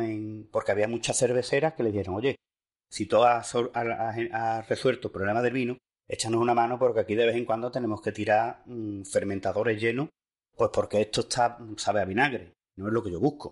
[0.51, 2.37] Porque había muchas cerveceras que le dijeron, oye,
[2.89, 3.53] si tú has,
[4.67, 8.01] resuelto el problema del vino, échanos una mano porque aquí de vez en cuando tenemos
[8.01, 10.09] que tirar mm, fermentadores llenos,
[10.55, 13.51] pues porque esto está, sabe a vinagre, no es lo que yo busco.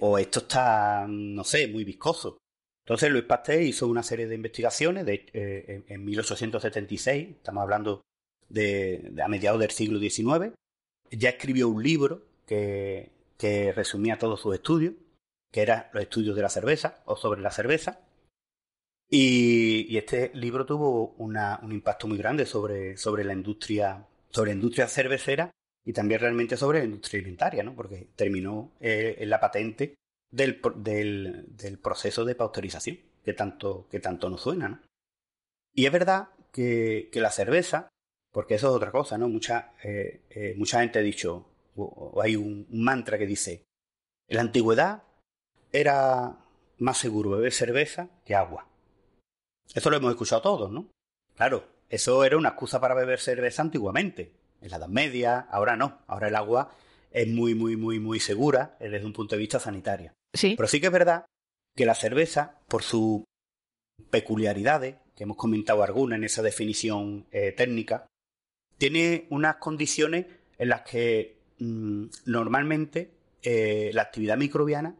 [0.00, 2.38] O esto está, no sé, muy viscoso.
[2.92, 8.02] Entonces Luis Pasteur hizo una serie de investigaciones eh, en 1876, estamos hablando
[8.50, 10.52] de, a mediados del siglo XIX,
[11.10, 13.08] ya escribió un libro que,
[13.74, 14.92] resumía todos sus estudios,
[15.50, 18.00] que era los estudios de la cerveza o sobre la cerveza.
[19.08, 24.86] Y, este libro tuvo un impacto muy grande sobre, sobre la industria, sobre la industria
[24.86, 25.50] cervecera
[25.82, 27.74] y también realmente sobre la industria alimentaria, ¿no?
[27.74, 29.94] porque terminó eh, en la patente
[30.32, 34.80] del, del, proceso de pasteurización, que tanto, que tanto nos suena, ¿no?
[35.74, 37.88] Y es verdad que, que la cerveza,
[38.32, 39.28] porque eso es otra cosa, ¿no?
[39.28, 43.64] Mucha, eh, eh, mucha gente ha dicho, o, hay un, mantra que dice,
[44.28, 45.04] en la antigüedad
[45.70, 46.38] era
[46.78, 48.66] más seguro beber cerveza que agua.
[49.74, 50.90] Eso lo hemos escuchado todos, ¿no?
[51.36, 56.02] Claro, eso era una excusa para beber cerveza antiguamente, en la Edad Media, ahora no,
[56.06, 56.74] ahora el agua
[57.12, 60.12] es muy, muy, muy, muy segura desde un punto de vista sanitario.
[60.32, 60.54] Sí.
[60.56, 61.24] Pero sí que es verdad
[61.76, 63.22] que la cerveza, por sus
[64.10, 68.06] peculiaridades, que hemos comentado algunas en esa definición eh, técnica,
[68.78, 70.26] tiene unas condiciones
[70.58, 73.10] en las que mm, normalmente
[73.42, 74.96] eh, la actividad microbiana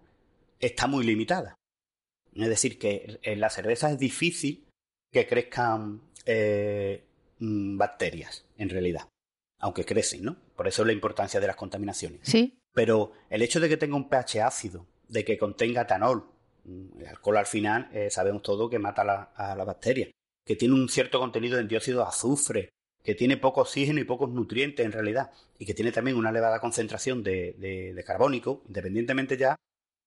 [0.60, 1.54] está muy limitada.
[2.34, 4.64] Es decir, que en la cerveza es difícil
[5.12, 7.04] que crezcan eh,
[7.38, 9.08] mm, bacterias, en realidad,
[9.62, 10.36] aunque crecen, ¿no?
[10.54, 12.20] Por eso la importancia de las contaminaciones.
[12.22, 12.58] Sí.
[12.74, 16.26] Pero el hecho de que tenga un pH ácido, de que contenga etanol,
[16.64, 20.10] mm, el alcohol al final eh, sabemos todo que mata a la bacteria,
[20.44, 22.68] que tiene un cierto contenido en dióxido de azufre,
[23.04, 26.60] que tiene poco oxígeno y pocos nutrientes en realidad, y que tiene también una elevada
[26.60, 29.56] concentración de, carbónico, independientemente ya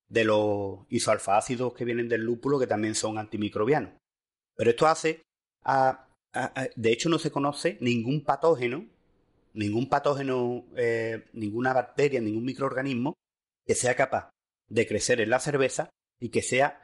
[0.09, 3.93] de los isoalfa-ácidos que vienen del lúpulo, que también son antimicrobianos.
[4.55, 5.21] Pero esto hace,
[6.75, 8.85] de hecho no se conoce ningún patógeno,
[9.55, 13.15] ningún patógeno, eh, ninguna bacteria, ningún microorganismo
[13.65, 14.29] que sea capaz
[14.69, 15.89] de crecer en la cerveza
[16.19, 16.81] y que sea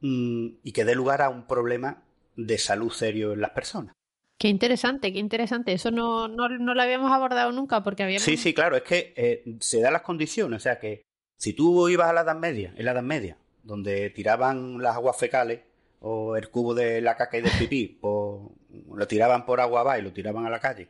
[0.00, 2.02] mm, y que dé lugar a un problema
[2.36, 3.94] de salud serio en las personas.
[4.38, 5.72] Qué interesante, qué interesante.
[5.72, 8.24] Eso no, no, no lo habíamos abordado nunca porque habíamos...
[8.24, 10.56] Sí, sí, claro, es que eh, se dan las condiciones.
[10.56, 11.02] O sea que
[11.38, 15.16] si tú ibas a la Edad Media, en la Edad Media, donde tiraban las aguas
[15.16, 15.60] fecales
[16.00, 18.52] o el cubo de la caca y del pipí, o
[18.92, 20.88] lo tiraban por agua abajo y lo tiraban a la calle,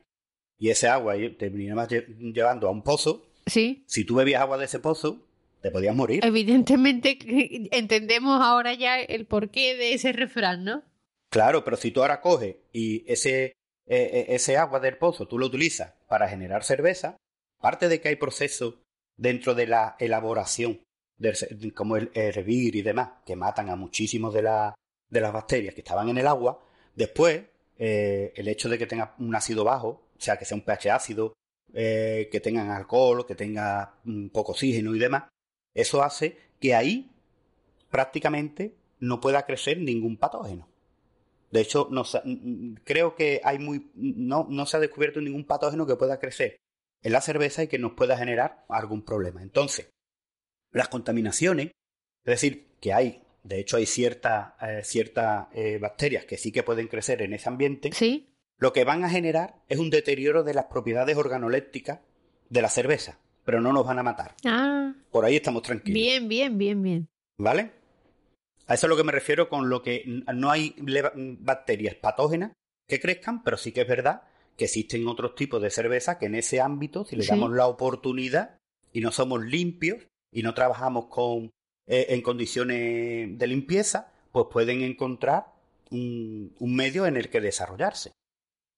[0.63, 3.83] y ese agua te terminaba llevando a un pozo, sí.
[3.89, 5.27] si tú bebías agua de ese pozo,
[5.61, 6.25] te podías morir.
[6.25, 7.19] Evidentemente
[7.73, 10.85] entendemos ahora ya el porqué de ese refrán, ¿no?
[11.31, 13.57] Claro, pero si tú ahora coges y ese,
[13.89, 17.17] e, e, ese agua del pozo tú lo utilizas para generar cerveza,
[17.59, 18.77] aparte de que hay procesos
[19.17, 20.81] dentro de la elaboración,
[21.75, 26.09] como el hervir y demás, que matan a muchísimos de, de las bacterias que estaban
[26.09, 27.43] en el agua, después
[27.79, 30.91] eh, el hecho de que tenga un ácido bajo, o sea, que sea un pH
[30.91, 31.35] ácido,
[31.75, 35.25] eh, que tengan alcohol, que tenga mm, poco oxígeno y demás,
[35.75, 37.11] eso hace que ahí
[37.91, 40.69] prácticamente no pueda crecer ningún patógeno.
[41.51, 42.05] De hecho, no,
[42.85, 46.57] creo que hay muy, no, no se ha descubierto ningún patógeno que pueda crecer
[47.03, 49.43] en la cerveza y que nos pueda generar algún problema.
[49.43, 49.91] Entonces,
[50.71, 51.73] las contaminaciones, es
[52.25, 54.83] decir, que hay, de hecho hay ciertas eh,
[55.55, 58.29] eh, bacterias que sí que pueden crecer en ese ambiente, ¿Sí?
[58.59, 62.01] lo que van a generar es un deterioro de las propiedades organolépticas
[62.49, 64.35] de la cerveza, pero no nos van a matar.
[64.45, 64.95] Ah.
[65.11, 65.95] Por ahí estamos tranquilos.
[65.95, 67.09] Bien, bien, bien, bien.
[67.39, 67.73] ¿Vale?
[68.67, 70.75] A eso es lo que me refiero con lo que no hay
[71.41, 72.53] bacterias patógenas
[72.89, 74.23] que crezcan, pero sí que es verdad
[74.57, 78.59] que existen otros tipos de cerveza que en ese ámbito, si le damos la oportunidad
[78.93, 81.51] y no somos limpios y no trabajamos con,
[81.87, 85.47] eh, en condiciones de limpieza, pues pueden encontrar
[85.91, 88.13] un, medio en el que desarrollarse.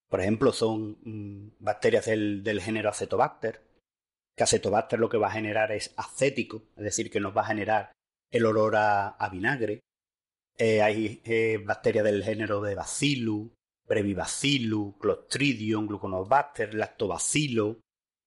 [0.08, 3.62] Por ejemplo, son mm, bacterias del, género Acetobacter,
[4.36, 7.46] que Acetobacter lo que va a generar es acético, es decir, que nos va a
[7.46, 7.92] generar
[8.30, 9.80] el olor a, vinagre.
[10.56, 13.50] Eh, hay eh, bacterias del género de Bacillus,
[13.86, 17.76] Brevibacillus, Clostridium, Gluconobacter, Lactobacillus,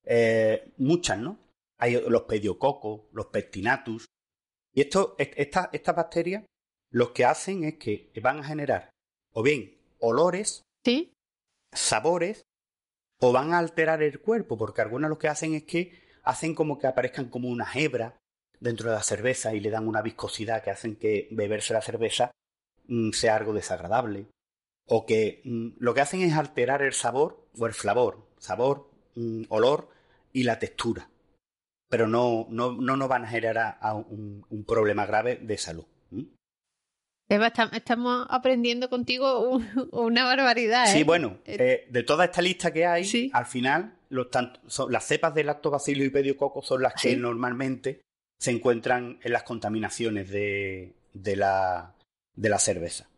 [0.03, 1.39] eh, muchas, ¿no?
[1.79, 4.05] Hay los pediococos, los pectinatus.
[4.77, 6.45] Y esto, estas bacterias
[6.91, 8.91] lo que hacen es que van a generar
[9.33, 11.15] o bien olores, ¿Sí?
[11.73, 12.43] sabores,
[13.19, 16.77] o van a alterar el cuerpo, porque algunas lo que hacen es que hacen como
[16.77, 18.19] que aparezcan como una hebra
[18.59, 22.29] dentro de la cerveza y le dan una viscosidad que hacen que beberse la cerveza
[22.85, 24.27] mm, sea algo desagradable.
[24.85, 29.45] O que mm, lo que hacen es alterar el sabor o el flavor, sabor, mm,
[29.49, 29.89] olor
[30.33, 31.09] y la textura.
[31.89, 35.85] Pero no, no, no nos van a generar un, problema grave de salud.
[37.29, 39.59] Eva, estamos aprendiendo contigo
[39.91, 40.87] una barbaridad.
[40.87, 41.03] Sí, ¿eh?
[41.03, 44.27] bueno, eh, eh, de toda esta lista que hay, al final los
[44.67, 48.01] son, las cepas de lactobacillus y pediococo son las que normalmente
[48.39, 51.95] se encuentran en las contaminaciones de, de, la,
[52.35, 53.09] de la cerveza.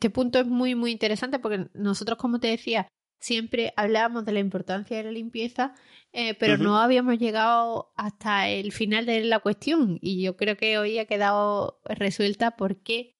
[0.00, 2.88] Este punto es muy, muy interesante porque nosotros, como te decía,
[3.20, 5.74] siempre hablábamos de la importancia de la limpieza,
[6.12, 9.98] eh, pero no habíamos llegado hasta el final de la cuestión.
[10.00, 13.16] Y yo creo que hoy ha quedado resuelta por qué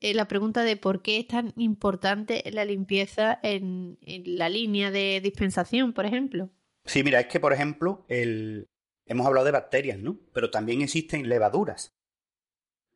[0.00, 4.90] eh, la pregunta de por qué es tan importante la limpieza en, en, la línea
[4.90, 6.50] de dispensación, por ejemplo.
[6.84, 8.66] Sí, mira, es que, por ejemplo, el,
[9.04, 10.18] hemos hablado de bacterias, ¿no?
[10.32, 11.90] Pero también existen levaduras.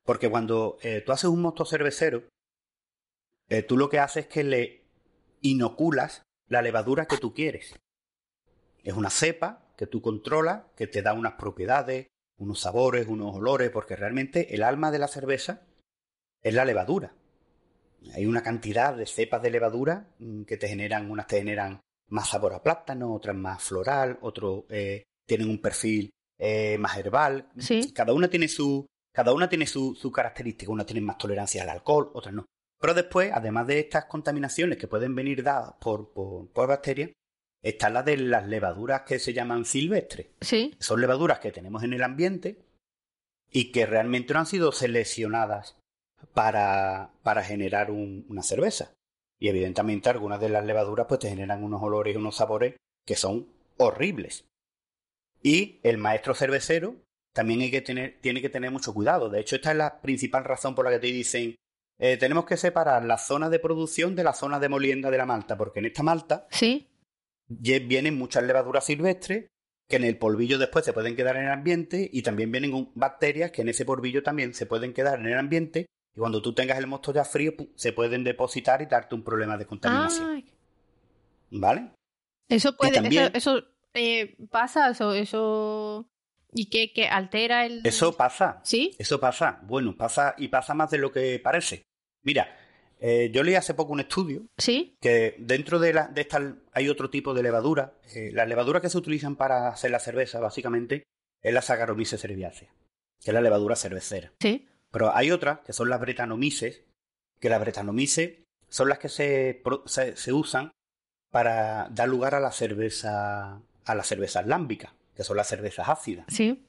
[0.04, 2.24] Porque cuando eh, tú haces un mosto cervecero,
[3.68, 4.84] tú lo que haces es que le
[5.42, 7.74] inoculas la levadura que tú quieres.
[8.82, 12.06] Es una cepa que tú controlas, que te da unas propiedades,
[12.38, 15.62] unos sabores, unos olores, porque realmente el alma de la cerveza
[16.42, 17.14] es la levadura.
[18.12, 22.28] Hay una cantidad de cepas de levadura mm, que te generan, unas te generan más
[22.28, 27.48] sabor a plátano, otras más floral, otro eh, tienen un perfil eh, más herbal.
[27.94, 30.70] Cada una tiene su, cada una tiene su, su característica.
[30.70, 32.44] Unas tienen más tolerancia al alcohol, otras no.
[32.84, 37.12] Pero después, además de estas contaminaciones que pueden venir dadas por, por, bacterias,
[37.62, 40.26] están las de las levaduras que se llaman silvestres.
[40.42, 40.74] Sí.
[40.80, 42.58] Son levaduras que tenemos en el ambiente
[43.50, 45.78] y que realmente no han sido seleccionadas
[46.34, 48.92] para, para generar una cerveza.
[49.40, 52.76] Y evidentemente algunas de las levaduras pues te generan unos olores y unos sabores
[53.06, 54.44] que son horribles.
[55.42, 56.96] Y el maestro cervecero
[57.34, 59.30] también hay que tener, tiene que tener mucho cuidado.
[59.30, 61.56] De hecho, esta es la principal razón por la que te dicen
[61.98, 65.26] eh, tenemos que separar la zona de producción de la zona de molienda de la
[65.26, 66.88] malta, porque en esta malta ¿Sí?
[67.46, 69.46] vienen muchas levaduras silvestres
[69.88, 73.50] que en el polvillo después se pueden quedar en el ambiente y también vienen bacterias
[73.50, 76.78] que en ese polvillo también se pueden quedar en el ambiente y cuando tú tengas
[76.78, 80.44] el mosto ya frío se pueden depositar y darte un problema de contaminación.
[81.50, 81.90] ¿Vale?
[82.48, 83.64] Eso puede, eso, eso
[83.94, 86.08] eh, pasa, eso, eso
[86.54, 87.80] ¿Y qué, qué, altera el...?
[87.84, 88.60] Eso pasa.
[88.62, 88.94] ¿Sí?
[88.98, 89.60] Eso pasa.
[89.64, 91.82] Bueno, pasa y pasa más de lo que parece.
[92.22, 92.56] Mira,
[93.00, 94.96] eh, yo leí hace poco un estudio ¿Sí?
[95.00, 97.94] que dentro de, la, de esta hay otro tipo de levadura.
[98.14, 101.02] Eh, las levaduras que se utilizan para hacer la cerveza, básicamente,
[101.42, 102.70] es la Saccharomyces cerevisiae,
[103.20, 104.32] que es la levadura cervecera.
[104.40, 104.68] Sí.
[104.92, 106.84] Pero hay otras, que son las Brettanomyces,
[107.40, 110.70] que las Brettanomyces son las que se, se, se usan
[111.32, 116.26] para dar lugar a la cerveza, a las cervezas lámbicas que son las cervezas ácidas.
[116.28, 116.64] Sí.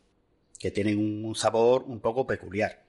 [0.60, 2.84] Que tienen un, sabor un poco peculiar.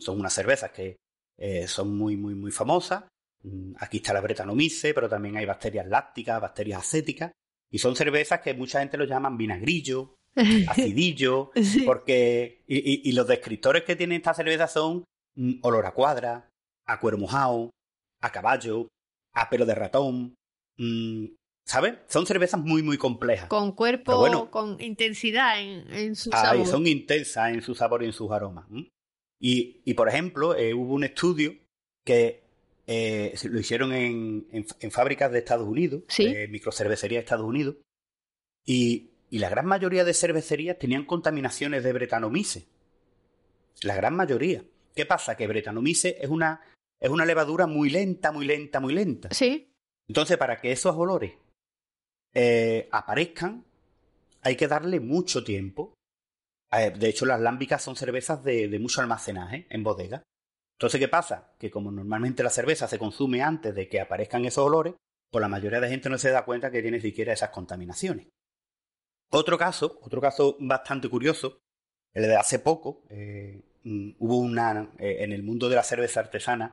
[0.00, 0.96] Son unas cervezas que
[1.38, 3.04] eh, son muy, muy, muy famosas.
[3.42, 7.32] Mm, aquí está la Brettanomyces, pero también hay bacterias lácticas, bacterias acéticas.
[7.70, 10.14] Y son cervezas que mucha gente lo llaman vinagrillo,
[10.68, 11.50] acidillo,
[11.84, 12.62] porque.
[12.66, 15.04] Y, los descriptores que tienen esta cerveza son
[15.36, 16.48] mm, olor a cuadra,
[16.86, 17.70] a cuero mojado,
[18.20, 18.88] a caballo,
[19.32, 20.34] a pelo de ratón,
[20.78, 21.26] mm,
[21.66, 21.94] ¿Sabes?
[22.06, 23.48] Son cervezas muy, muy complejas.
[23.48, 26.64] Con cuerpo, con intensidad en, en su sabor.
[26.64, 28.66] Son intensas en su sabor y en sus aromas.
[29.40, 31.56] Y, y, por ejemplo, eh, hubo un estudio
[32.04, 32.44] que
[32.86, 36.26] eh, lo hicieron en, en, fábricas de Estados Unidos, ¿Sí?
[36.26, 37.74] eh, microcervecerías de Estados Unidos,
[38.64, 42.64] y, y, la gran mayoría de cervecerías tenían contaminaciones de Brettanomyces.
[43.82, 44.64] La gran mayoría.
[44.94, 45.36] ¿Qué pasa?
[45.36, 46.60] Que Brettanomyces es una,
[47.00, 49.30] es una levadura muy lenta, muy lenta, muy lenta.
[49.32, 49.74] Sí.
[50.06, 51.32] Entonces, para que esos olores
[52.38, 53.64] eh, aparezcan,
[54.42, 55.94] hay que darle mucho tiempo.
[56.70, 60.22] Eh, de hecho, las lámbicas son cervezas de, mucho almacenaje en bodega.
[60.74, 61.54] Entonces, ¿qué pasa?
[61.58, 64.92] Que como normalmente la cerveza se consume antes de que aparezcan esos olores,
[65.32, 68.28] pues la mayoría de gente no se da cuenta que tiene siquiera esas contaminaciones.
[69.30, 71.60] Otro caso, otro caso bastante curioso,
[72.12, 76.70] el de hace poco, eh, mm, hubo una, en el mundo de la cerveza artesana,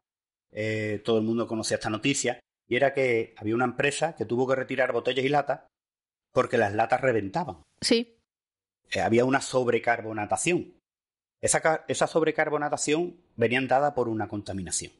[1.06, 2.38] todo el mundo conocía esta noticia,
[2.68, 5.62] y era que había una empresa que tuvo que retirar botellas y latas
[6.32, 7.58] porque las latas reventaban.
[7.82, 8.18] Sí.
[8.92, 10.74] Eh, había una sobrecarbonatación.
[11.42, 14.92] Esa, esa sobrecarbonatación venía dada por una contaminación.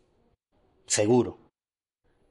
[0.86, 1.40] Seguro.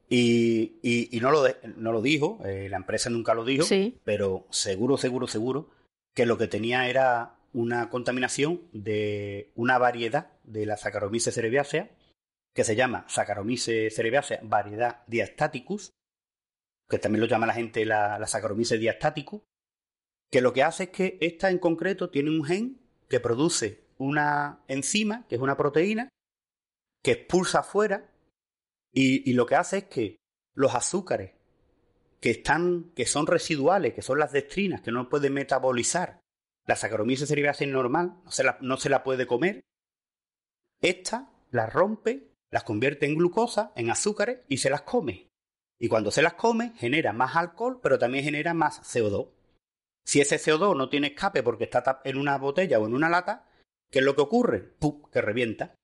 [0.08, 1.44] Y, y, no, lo
[1.76, 3.98] no lo dijo, eh, la empresa nunca lo dijo, sí.
[4.04, 5.70] pero seguro, seguro, seguro
[6.14, 11.90] que lo que tenía era una contaminación de una variedad de la Saccharomyces cerevisiae
[12.54, 15.92] que se llama Saccharomyces cerevisiae variedad diastaticus,
[16.88, 19.42] que también lo llama la gente la, la Saccharomyces diastaticus,
[20.30, 24.64] que lo que hace es que esta en concreto tiene un gen que produce una
[24.68, 26.08] enzima, que es una proteína,
[27.02, 28.10] que expulsa afuera
[28.92, 30.16] y, y lo que hace es que
[30.54, 31.32] los azúcares
[32.20, 36.20] que están, que son residuales, que son las dextrinas, que no pueden metabolizar
[36.66, 39.62] la Saccharomyces cerevisiae normal, no se la, no se la puede comer,
[40.80, 45.30] esta la rompe las convierte en glucosa, en azúcares y se las come.
[45.80, 49.30] Y cuando se las come, genera más alcohol, pero también genera más CO2.
[50.04, 53.48] Si ese CO2 no tiene escape porque está en una botella o en una lata,
[53.90, 54.60] ¿qué es lo que ocurre?
[54.60, 55.02] ¡Pum!
[55.10, 55.74] Que revienta.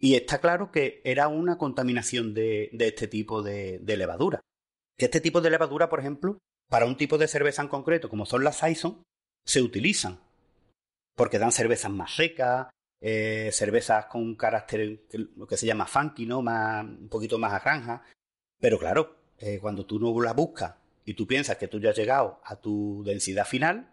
[0.00, 4.40] Y está claro que era una contaminación de, este tipo de, levadura.
[4.98, 6.38] Este tipo de levadura, por ejemplo,
[6.70, 9.02] para un tipo de cerveza en concreto, como son las Saison,
[9.44, 10.18] se utilizan.
[11.14, 12.68] Porque dan cervezas más secas,
[13.06, 15.02] eh, cervezas con un carácter,
[15.36, 16.40] lo que se llama funky, ¿no?
[16.40, 18.02] Más, un poquito más a granja.
[18.58, 21.96] Pero claro, eh, cuando tú no la buscas y tú piensas que tú ya has
[21.96, 23.90] llegado a tu densidad final,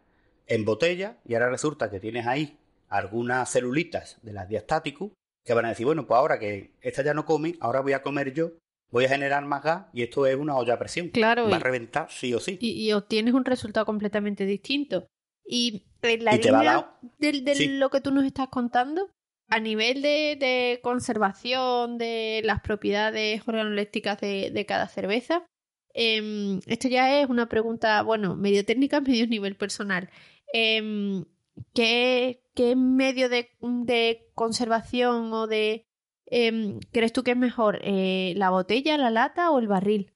[0.47, 2.57] en botella, y ahora resulta que tienes ahí
[2.88, 5.12] algunas celulitas de las diastáticos
[5.43, 8.03] que van a decir, bueno, pues ahora que esta ya no come, ahora voy a
[8.03, 8.53] comer yo,
[8.91, 11.09] voy a generar más gas y esto es una olla a presión.
[11.09, 11.49] Claro.
[11.49, 12.57] Va a reventar sí o sí.
[12.62, 15.05] Y, y obtienes un resultado completamente distinto.
[15.45, 19.10] Y en la línea de, lo que tú nos estás contando,
[19.47, 25.45] a nivel de, conservación de las propiedades organolépticas de, cada cerveza,
[25.93, 30.10] em, esto ya es una pregunta, bueno, medio técnica, medio nivel personal.
[30.54, 31.26] Em,
[31.74, 32.41] ¿qué,
[32.76, 33.49] medio de,
[34.36, 35.86] conservación o de...
[36.26, 40.14] Em, ¿Crees tú que es mejor eh, la botella, la lata o el barril?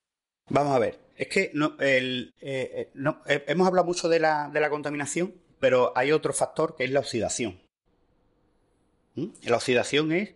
[0.50, 4.50] Vamos a ver, es que no, el, eh, eh, no, hemos hablado mucho de la,
[4.50, 5.34] de la contaminación,
[5.66, 7.60] pero hay otro factor que es la oxidación.
[9.16, 9.30] ¿Mm?
[9.46, 10.36] La oxidación es,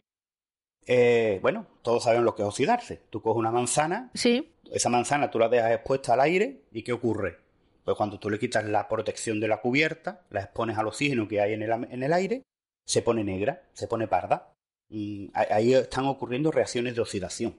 [0.87, 3.03] eh, bueno, todos sabemos lo que es oxidarse.
[3.11, 4.51] Tú coges una manzana, sí.
[4.71, 7.37] esa manzana tú la dejas expuesta al aire y ¿qué ocurre?
[7.85, 11.41] Pues cuando tú le quitas la protección de la cubierta, la expones al oxígeno que
[11.41, 12.41] hay en el, en el aire,
[12.87, 14.55] se pone negra, se pone parda.
[14.89, 17.55] Y ahí están ocurriendo reacciones de oxidación.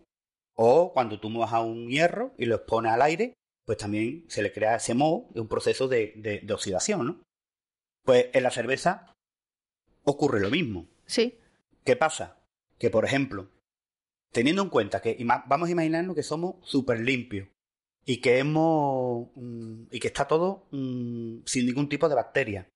[0.56, 4.52] O cuando tú mojas un hierro y lo expones al aire, pues también se le
[4.52, 7.20] crea ese moho, un proceso de, de, oxidación, ¿no?
[8.04, 9.14] Pues en la cerveza
[10.04, 10.86] ocurre lo mismo.
[11.06, 11.38] Sí.
[11.84, 12.38] ¿Qué pasa?
[12.78, 13.50] Que, por ejemplo,
[14.32, 17.48] teniendo en cuenta que vamos a imaginarnos que somos súper limpios
[18.04, 22.68] y que hemos mm, y que está todo mm, sin ningún tipo de bacteria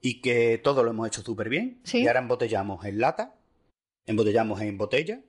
[0.00, 3.34] y que todo lo hemos hecho súper bien y ahora embotellamos en lata,
[4.06, 5.22] embotellamos en botella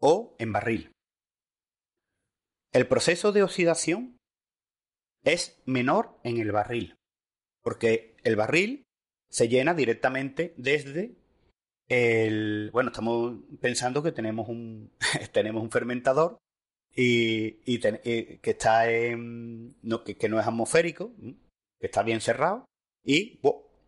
[0.00, 0.92] o en barril.
[2.72, 4.16] El proceso de oxidación
[5.22, 6.96] es menor en el barril,
[7.64, 8.84] porque el barril
[9.28, 11.16] se llena directamente desde
[11.88, 12.70] el...
[12.72, 14.92] Bueno, estamos pensando que tenemos un,
[15.32, 16.38] tenemos un fermentador
[16.94, 21.12] y, que está en, no, que, no es atmosférico,
[21.80, 22.66] que está bien cerrado
[23.04, 23.40] y,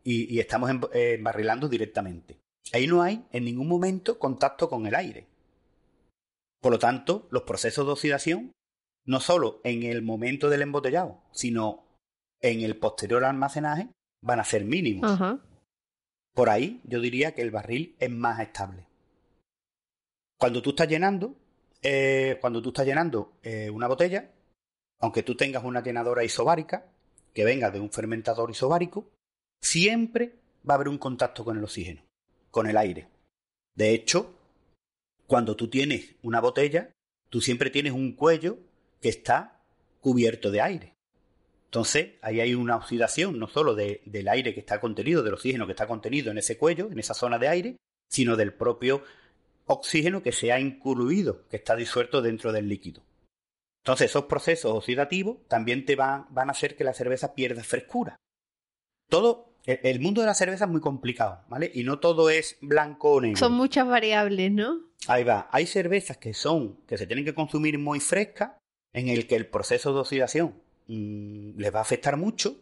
[0.02, 2.38] y, estamos embarrilando directamente.
[2.72, 5.28] Ahí no hay en ningún momento contacto con el aire.
[6.60, 8.52] Por lo tanto, los procesos de oxidación
[9.04, 11.85] no solo en el momento del embotellado, sino
[12.40, 13.88] en el posterior almacenaje,
[14.22, 15.18] van a ser mínimos.
[16.34, 18.86] Por ahí yo diría que el barril es más estable.
[20.38, 21.34] Cuando tú estás llenando,
[21.82, 24.30] eh, cuando tú estás llenando eh, una botella,
[25.00, 26.86] aunque tú tengas una llenadora isobárica,
[27.32, 29.10] que venga de un fermentador isobárico,
[29.62, 30.34] siempre
[30.68, 32.02] va a haber un contacto con el oxígeno,
[32.50, 33.08] con el aire.
[33.74, 34.34] De hecho,
[35.26, 36.92] cuando tú tienes una botella,
[37.28, 38.58] tú siempre tienes un cuello
[39.00, 39.62] que está
[40.00, 40.95] cubierto de aire.
[41.66, 45.72] Entonces, ahí hay una oxidación no solo del aire que está contenido, del oxígeno que
[45.72, 47.76] está contenido en ese cuello, en esa zona de aire,
[48.08, 49.02] sino del propio
[49.66, 53.02] oxígeno que se ha incluido, que está disuelto dentro del líquido.
[53.84, 58.16] Entonces, esos procesos oxidativos también te van, van a hacer que la cerveza pierda frescura.
[59.08, 61.70] Todo, el, mundo de la cerveza es muy complicado, ¿vale?
[61.74, 63.38] Y no todo es blanco o negro.
[63.38, 64.80] Son muchas variables, ¿no?
[65.08, 65.48] Ahí va.
[65.52, 68.52] Hay cervezas que son, que se tienen que consumir muy frescas
[68.92, 72.56] en el que el proceso de oxidación mm, les va a afectar mucho.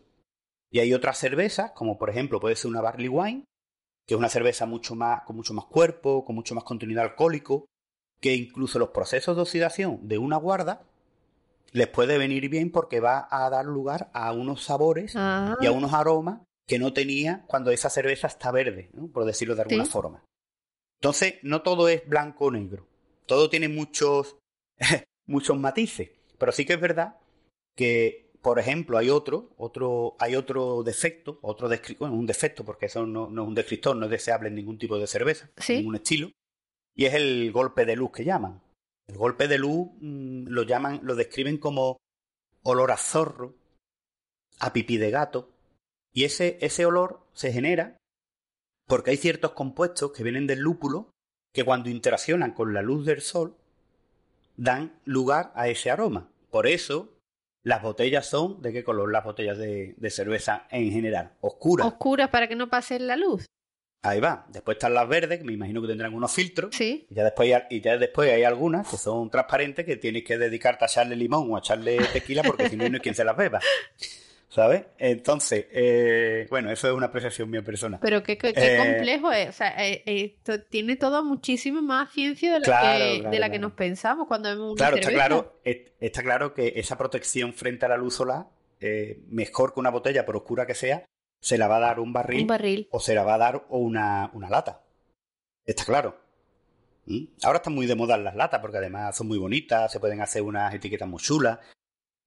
[0.70, 3.44] Y hay otras cervezas, como por ejemplo puede ser una barley wine,
[4.06, 7.66] que es una cerveza mucho más, con mucho más cuerpo, con mucho más contenido alcohólico,
[8.20, 10.82] que incluso los procesos de oxidación de una guarda
[11.72, 15.56] les puede venir bien porque va a dar lugar a unos sabores ah.
[15.60, 19.62] y a unos aromas que no tenía cuando esa cerveza está verde, por decirlo de
[19.62, 20.24] alguna forma.
[21.00, 22.86] Entonces, no todo es blanco o negro.
[23.26, 24.38] Todo tiene muchos,
[25.26, 26.10] muchos matices.
[26.38, 27.16] Pero sí que es verdad
[27.74, 31.68] que, por ejemplo, hay otro, otro, hay otro defecto, otro
[31.98, 34.98] bueno, un defecto, porque eso no, es un descriptor, no es deseable en ningún tipo
[34.98, 36.30] de cerveza, en ningún estilo,
[36.94, 38.62] y es el golpe de luz que llaman.
[39.06, 41.98] El golpe de luz mm, lo llaman, lo describen como
[42.62, 43.54] olor a zorro,
[44.60, 45.50] a pipí de gato,
[46.12, 47.96] y ese, ese olor se genera
[48.86, 51.10] porque hay ciertos compuestos que vienen del lúpulo
[51.52, 53.56] que cuando interaccionan con la luz del sol
[54.56, 56.30] dan lugar a ese aroma.
[56.50, 57.13] Por eso,
[57.64, 61.32] las botellas son, ¿de qué color las botellas de, cerveza en general?
[61.40, 61.86] Oscuras.
[61.86, 63.46] Oscuras para que no pase la luz.
[64.02, 64.44] Ahí va.
[64.50, 66.74] Después están las verdes, que me imagino que tendrán unos filtros.
[66.76, 67.06] Sí.
[67.08, 70.84] Y ya después, y ya después hay algunas que son transparentes que tienes que dedicarte
[70.84, 73.36] a echarle limón o a echarle tequila porque si no, no hay quien se las
[73.36, 73.60] beba.
[74.54, 74.84] ¿Sabes?
[74.98, 77.98] Entonces, eh, bueno, eso es una apreciación mía personal.
[78.00, 79.48] Pero qué, qué, eh, complejo es.
[79.48, 80.36] O sea, eh,
[80.68, 84.74] tiene todo muchísimo más ciencia de la, que, de la que nos pensamos cuando vemos
[84.74, 88.46] una Claro, está claro, está claro que esa protección frente a la luz solar,
[89.26, 91.04] mejor que una botella, por oscura que sea,
[91.40, 92.88] se la va a dar un barril, un barril.
[92.92, 94.84] o se la va a dar una, una lata.
[95.66, 96.16] Está claro.
[97.06, 97.24] ¿Mm?
[97.42, 100.42] Ahora están muy de moda las latas porque además son muy bonitas, se pueden hacer
[100.42, 101.58] unas etiquetas muy chulas.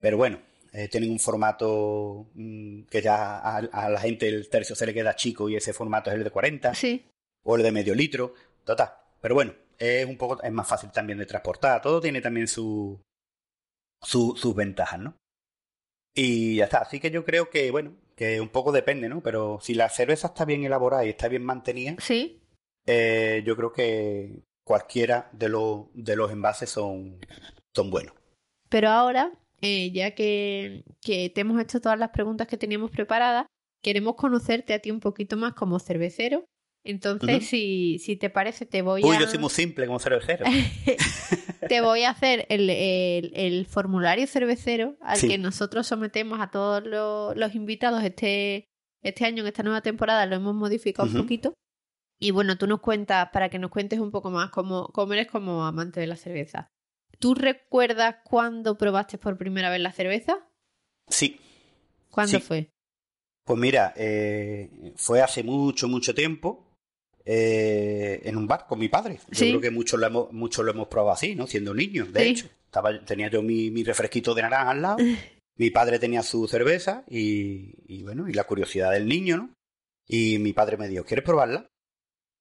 [0.01, 0.39] Pero bueno,
[0.77, 5.15] eh, tienen un formato mm, que ya a, la gente el tercio se le queda
[5.15, 7.03] chico y ese formato es el de 40 sí.
[7.43, 8.93] o el de medio litro, total.
[9.19, 11.81] Pero bueno, es un poco es más fácil también de transportar.
[11.81, 13.01] Todo tiene también su,
[14.03, 15.17] sus ventajas, ¿no?
[16.13, 16.79] Y ya está.
[16.79, 19.21] Así que yo creo que, bueno, que un poco depende, ¿no?
[19.23, 22.39] Pero si la cerveza está bien elaborada y está bien mantenida, sí.
[22.85, 27.19] Eh, yo creo que cualquiera de, los de los envases son,
[27.75, 28.13] son buenos.
[28.69, 29.31] Pero ahora
[29.61, 33.47] eh, ya que, que te hemos hecho todas las preguntas que teníamos preparadas,
[33.81, 36.45] queremos conocerte a ti un poquito más como cervecero.
[36.83, 39.05] Entonces, si, si te parece, te voy a...
[39.05, 40.45] Uy, yo soy muy simple como cervecero.
[41.67, 47.55] te voy a hacer el, el, formulario cervecero al que nosotros sometemos a todos los,
[47.55, 48.69] invitados este,
[49.03, 51.53] este año, en esta nueva temporada, lo hemos modificado un poquito.
[52.19, 55.27] Y bueno, tú nos cuentas, para que nos cuentes un poco más cómo, cómo eres
[55.27, 56.69] como amante de la cerveza.
[57.19, 60.47] ¿Tú recuerdas cuándo probaste por primera vez la cerveza?
[61.09, 61.39] Sí.
[62.11, 62.69] ¿Cuándo fue?
[63.43, 66.67] Pues mira, eh, fue hace mucho, mucho tiempo
[67.23, 69.19] eh, en un bar con mi padre.
[69.31, 71.47] Yo creo que muchos lo, hemos, muchos lo hemos probado así, ¿no?
[71.47, 72.47] Siendo niños, de hecho.
[72.65, 74.97] Estaba, tenía yo mi, mi refresquito de naranja al lado,
[75.57, 79.53] mi padre tenía su cerveza y, y, bueno, y la curiosidad del niño, ¿no?
[80.07, 81.67] Y mi padre me dijo, ¿quieres probarla?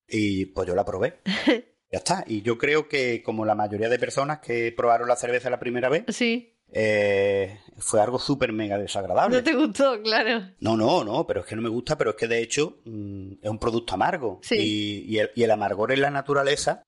[0.09, 1.21] Y pues yo la probé.
[1.97, 2.25] ya está.
[2.27, 5.89] Y yo creo que como la mayoría de personas que probaron la cerveza la primera
[5.89, 6.53] vez, sí.
[6.73, 9.37] Eh, fue algo súper mega desagradable.
[9.37, 10.51] No te gustó, claro.
[10.61, 13.33] No, no, no, pero es que no me gusta, pero es que de hecho mm,
[13.43, 14.41] es un producto amargo.
[14.43, 15.07] Sí.
[15.07, 16.83] Y, el, amargor en la naturaleza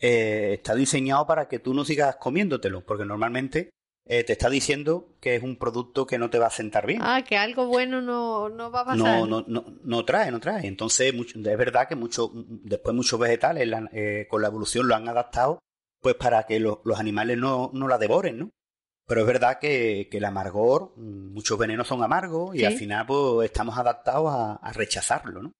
[0.00, 3.70] eh, está diseñado para que tú no sigas comiéndotelo, porque normalmente
[4.06, 7.00] eh, te está diciendo que es un producto que no te va a sentar bien.
[7.02, 8.98] Ah, que algo bueno no, no va a pasar.
[8.98, 10.66] No, no, no, no trae, no trae.
[10.66, 13.68] Entonces, es verdad que mucho, después muchos vegetales
[14.28, 15.58] con la evolución lo han adaptado
[16.00, 18.50] pues para que los animales no, no la devoren, ¿no?
[19.08, 23.78] Pero es verdad que, el amargor, muchos venenos son amargos y al final pues estamos
[23.78, 25.52] adaptados a, rechazarlo, ¿no?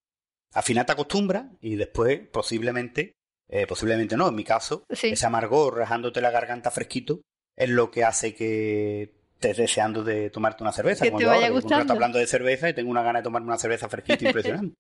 [0.53, 3.13] Al final te acostumbras y después posiblemente,
[3.49, 7.21] eh, posiblemente no, en mi caso, ese amargor rajándote la garganta fresquito
[7.57, 11.05] es lo que hace que estés deseando de tomarte una cerveza.
[11.05, 11.93] Que te vaya gustando.
[11.93, 14.77] hablando de cerveza y tengo una gana de tomarme una cerveza fresquita impresionante.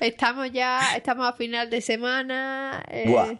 [0.00, 2.84] estamos ya, estamos a final de semana.
[2.88, 3.38] Eh,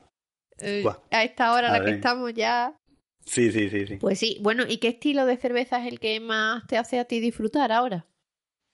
[0.58, 2.76] eh, a esta hora a la que estamos ya
[3.24, 3.96] Sí, sí, sí, sí.
[3.96, 4.38] Pues sí.
[4.40, 7.70] Bueno, ¿y qué estilo de cerveza es el que más te hace a ti disfrutar
[7.72, 8.06] ahora?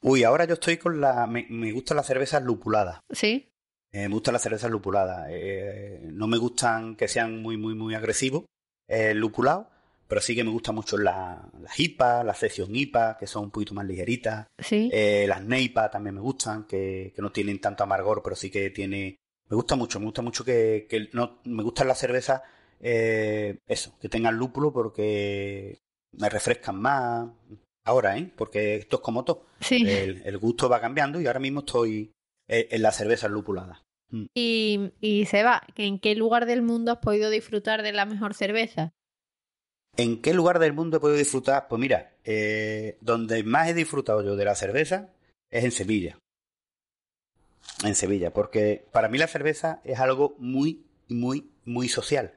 [0.02, 1.26] Uy, ahora yo estoy con la...
[1.26, 3.00] Me, me gustan las cervezas lupuladas.
[3.10, 3.50] Sí.
[3.92, 5.26] Eh, me gustan las cervezas lupuladas.
[5.30, 8.44] Eh, no me gustan que sean muy, muy, muy agresivos,
[8.88, 9.66] eh, lupulados,
[10.08, 13.50] pero sí que me gustan mucho las la IPA, las Session IPA, que son un
[13.50, 14.46] poquito más ligeritas.
[14.58, 14.88] Sí.
[14.92, 18.70] Eh, las Neipa también me gustan, que, que, no tienen tanto amargor, pero sí que
[18.70, 19.16] tiene...
[19.48, 22.42] Me gusta mucho, me gusta mucho que, que no, me gustan las cervezas
[22.80, 25.78] eh, eso, que tengan lúpulo porque
[26.12, 27.28] me refrescan más.
[27.84, 28.32] Ahora, ¿eh?
[28.36, 29.46] Porque esto es como todo.
[29.70, 32.12] El, gusto va cambiando y ahora mismo estoy
[32.48, 33.85] en la cerveza lupulada.
[34.10, 34.26] Mm.
[34.34, 38.92] Y, y Seba, ¿en qué lugar del mundo has podido disfrutar de la mejor cerveza?
[39.96, 41.68] ¿En qué lugar del mundo he podido disfrutar?
[41.68, 45.08] Pues mira, eh, donde más he disfrutado yo de la cerveza
[45.50, 46.18] es en Sevilla.
[47.84, 52.34] En Sevilla, porque para mí la cerveza es algo muy, muy, muy social.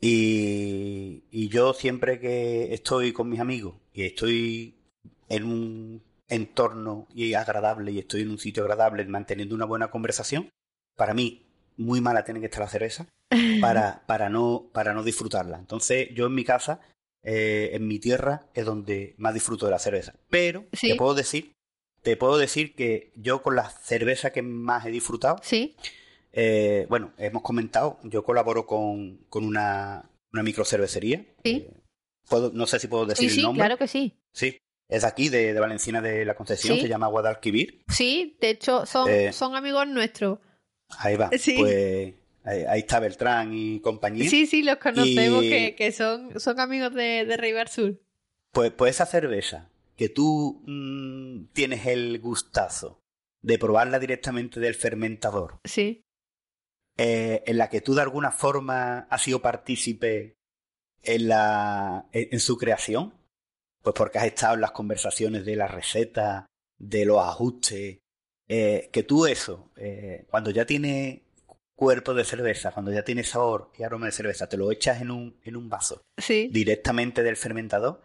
[0.00, 4.76] Y, y yo siempre que estoy con mis amigos y estoy
[5.28, 10.50] en un entorno y agradable y estoy en un sitio agradable manteniendo una buena conversación,
[10.96, 13.06] para mí muy mala tiene que estar la cerveza
[13.60, 15.58] para, para, no, para no disfrutarla.
[15.58, 16.80] Entonces yo en mi casa,
[17.22, 20.14] eh, en mi tierra, es donde más disfruto de la cerveza.
[20.28, 21.52] Pero te puedo decir,
[22.02, 25.76] te puedo decir que yo con la cerveza que más he disfrutado, ¿Sí?
[26.32, 31.24] Eh, bueno, hemos comentado, yo colaboro con, con una, una microcervecería.
[31.42, 31.66] Sí.
[31.68, 31.70] Eh,
[32.28, 33.60] puedo, no sé si puedo decir sí, el nombre.
[33.60, 34.14] claro que sí.
[34.32, 34.58] Sí,
[34.88, 37.84] es aquí, de, de Valencina de la Concepción, se llama Guadalquivir.
[37.88, 40.38] Sí, de hecho, son, eh, son amigos nuestros.
[40.98, 41.28] Ahí va.
[41.30, 42.14] Pues
[42.44, 44.28] ahí, está Beltrán y compañía.
[44.28, 48.00] Sí, sí, los conocemos, que, que, son, son amigos de, de Sur.
[48.52, 53.02] Pues, pues esa cerveza que tú mm, tienes el gustazo
[53.42, 55.60] de probarla directamente del fermentador.
[55.64, 56.04] Sí.
[56.96, 60.38] Eh, en la que tú de alguna forma has sido partícipe
[61.02, 63.14] en, la, en, su creación?
[63.88, 66.44] Pues porque has estado en las conversaciones de la receta,
[66.76, 68.00] de los ajustes,
[68.46, 71.22] eh, que tú eso, eh, cuando ya tiene
[71.74, 75.10] cuerpo de cerveza, cuando ya tiene sabor y aroma de cerveza, te lo echas en
[75.10, 76.50] un, en un vaso sí.
[76.52, 78.02] directamente del fermentador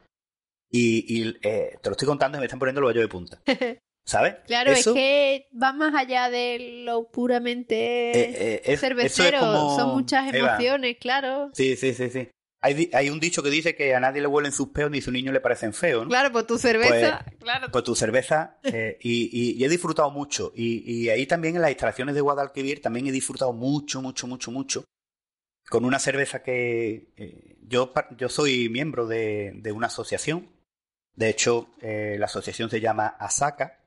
[0.71, 3.41] y, y te lo estoy contando y me están poniendo el bollo de punta.
[4.05, 4.35] ¿Sabes?
[4.47, 9.41] Claro, es que va más allá de lo puramente eh, eh, cervecero.
[9.75, 11.51] Son muchas emociones, claro.
[11.53, 12.29] Sí, sí, sí, sí.
[12.65, 15.01] Hay, hay, un dicho que dice que a nadie le huelen sus peos ni a
[15.01, 16.09] su niño le parecen feos, ¿no?
[16.09, 17.67] Claro, pues tu cerveza, pues, claro.
[17.69, 20.53] Pues tu cerveza, eh, y, y, he disfrutado mucho.
[20.55, 24.49] Y, y, ahí también en las instalaciones de Guadalquivir también he disfrutado mucho, mucho, mucho,
[24.49, 24.85] mucho.
[25.69, 30.49] Con una cerveza que yo, yo soy miembro de, de una asociación.
[31.15, 33.82] De hecho, la asociación se llama ASACA,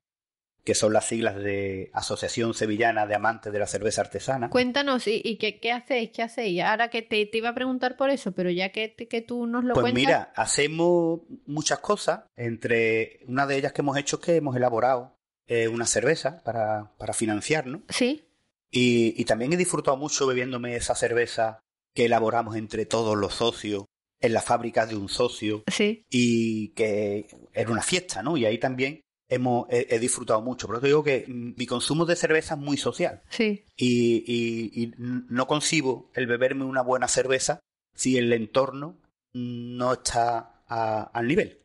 [0.66, 4.50] que son las siglas de Asociación Sevillana de Amantes de la Cerveza Artesana.
[4.50, 6.10] Cuéntanos, ¿y, qué, qué, hacéis?
[6.10, 6.60] ¿Qué hacéis?
[6.60, 9.74] Ahora que te, iba a preguntar por eso, pero ya que, que tú nos lo
[9.74, 10.02] pues cuentas...
[10.02, 12.24] Pues mira, hacemos muchas cosas.
[12.34, 16.90] Entre una de ellas que hemos hecho es que hemos elaborado eh, una cerveza para,
[16.98, 17.82] para financiar, ¿no?
[17.88, 18.24] Sí.
[18.68, 21.60] Y, y también he disfrutado mucho bebiéndome esa cerveza
[21.94, 23.84] que elaboramos entre todos los socios
[24.20, 25.62] en la fábrica de un socio.
[25.68, 26.04] Sí.
[26.10, 28.36] Y que era una fiesta, ¿no?
[28.36, 30.66] Y ahí también hemos, he, disfrutado mucho.
[30.66, 33.22] Por eso digo que mi consumo de cerveza es muy social.
[33.28, 33.64] Sí.
[33.76, 37.60] Y, y, no concibo el beberme una buena cerveza
[37.94, 38.98] si el entorno
[39.32, 41.60] no está al nivel.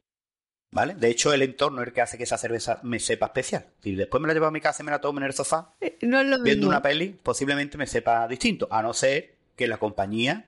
[0.73, 0.95] ¿Vale?
[0.95, 3.65] De hecho, el entorno es el que hace que esa cerveza me sepa especial.
[3.83, 5.73] Si después me la llevo a mi casa y me la tomo en el sofá,
[5.81, 6.69] eh, no es lo viendo mismo.
[6.69, 8.69] una peli, posiblemente me sepa distinto.
[8.71, 10.45] A no ser que la compañía,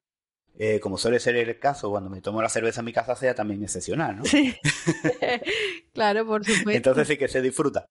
[0.57, 3.33] eh, como suele ser el caso cuando me tomo la cerveza en mi casa, sea
[3.35, 4.25] también excepcional, ¿no?
[4.25, 4.55] Sí.
[5.93, 6.71] claro, por supuesto.
[6.71, 7.85] Entonces sí que se disfruta.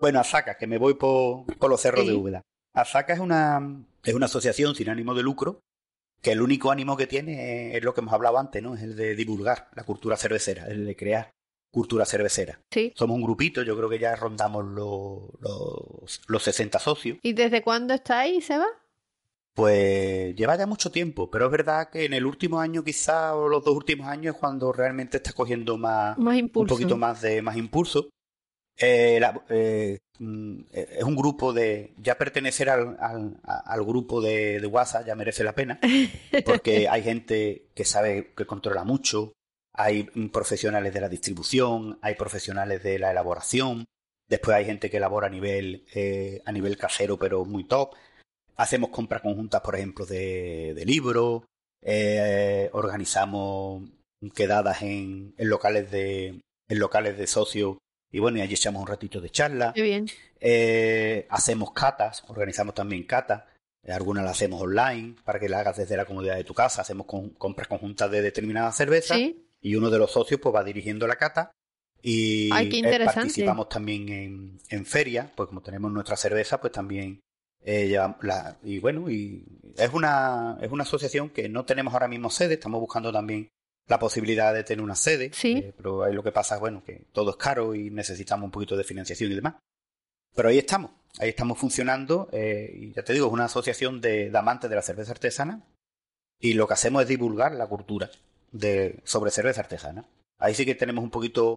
[0.00, 2.08] Bueno, Asaca, que me voy por, por los cerros Sí.
[2.10, 2.42] de Úbeda.
[2.74, 5.60] Asaca es una, es una asociación sin ánimo de lucro
[6.22, 8.74] que el único ánimo que tiene es, es lo que hemos hablado antes, ¿no?
[8.74, 11.30] Es el de divulgar la cultura cervecera, el de crear
[11.72, 12.60] cultura cervecera.
[12.72, 12.92] Sí.
[12.96, 17.18] Somos un grupito, yo creo que ya rondamos los, los, los 60 socios.
[17.22, 18.66] ¿Y desde cuándo está ahí, Seba?
[19.58, 23.48] Pues lleva ya mucho tiempo, pero es verdad que en el último año quizá o
[23.48, 26.62] los dos últimos años es cuando realmente está cogiendo más, Más impulso.
[26.62, 28.08] un poquito más de más impulso.
[28.76, 34.60] Eh, la- eh, mm, es un grupo de ya pertenecer al, al, al grupo de,
[34.60, 35.80] de WhatsApp ya merece la pena
[36.44, 39.32] porque hay gente que sabe que controla mucho,
[39.72, 43.86] hay profesionales de la distribución, hay profesionales de la elaboración,
[44.28, 47.96] después hay gente que elabora a nivel eh, a nivel casero pero muy top.
[48.58, 51.44] Hacemos compras conjuntas, por ejemplo, de, de libros,
[51.82, 53.84] eh, organizamos
[54.34, 56.40] quedadas en, en locales de
[56.70, 57.78] en locales de socios
[58.12, 59.72] y bueno, y allí echamos un ratito de charla.
[59.74, 60.06] Qué bien.
[60.40, 63.44] Eh, hacemos catas, organizamos también catas.
[63.84, 66.82] Eh, Algunas las hacemos online para que la hagas desde la comodidad de tu casa.
[66.82, 69.46] Hacemos con- compras conjuntas de determinadas cervezas Sí.
[69.62, 71.52] y uno de los socios pues va dirigiendo la cata.
[72.02, 73.20] Y Ay, qué eh, interesante.
[73.20, 77.20] participamos también en, en ferias, pues como tenemos nuestra cerveza, pues también
[77.64, 77.88] eh,
[78.22, 79.44] la, y bueno, y
[79.76, 83.48] es una, es una asociación que no tenemos ahora mismo sede, estamos buscando también
[83.86, 85.58] la posibilidad de tener una sede, Sí.
[85.58, 88.50] eh, pero ahí lo que pasa es bueno que todo es caro y necesitamos un
[88.50, 89.54] poquito de financiación y demás.
[90.34, 94.30] Pero ahí estamos, ahí estamos funcionando eh, y ya te digo, es una asociación de,
[94.30, 95.64] de amantes de la cerveza artesana
[96.38, 98.10] y lo que hacemos es divulgar la cultura
[98.52, 100.06] de, sobre cerveza artesana.
[100.38, 101.56] Ahí sí que tenemos un poquito,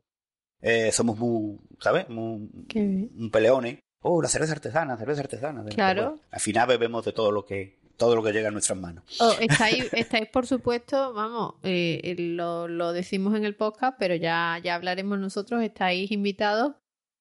[0.91, 2.07] somos muy, ¿sabes?
[2.09, 3.79] Muy, un peleones.
[4.01, 5.63] Oh, la cerveza artesana, cerveza artesana.
[5.65, 6.01] Claro.
[6.03, 9.03] Bueno, al final bebemos de todo lo que todo lo que llega a nuestras manos.
[9.19, 14.15] Oh, estáis, estáis, por supuesto, vamos, eh, eh, lo, lo decimos en el podcast, pero
[14.15, 16.73] ya, ya hablaremos nosotros, estáis invitados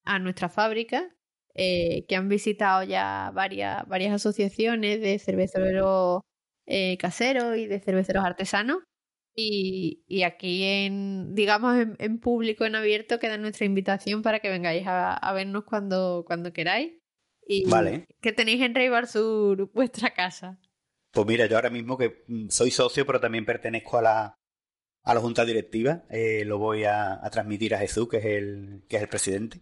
[0.05, 1.15] a nuestra fábrica,
[1.53, 6.21] eh, que han visitado ya varias, varias asociaciones de cerveceros
[6.65, 8.79] eh, caseros y de cerveceros artesanos.
[9.35, 14.49] Y, y aquí en, digamos, en, en público, en abierto, queda nuestra invitación para que
[14.49, 16.93] vengáis a, a vernos cuando, cuando queráis.
[17.47, 18.07] Y Vale.
[18.21, 20.59] que tenéis en Rey Bar Sur vuestra casa.
[21.11, 24.35] Pues mira, yo ahora mismo que mm, soy socio, pero también pertenezco a la,
[25.03, 28.83] a la junta directiva, eh, lo voy a, a transmitir a Jesús, que es el,
[28.87, 29.61] que es el presidente,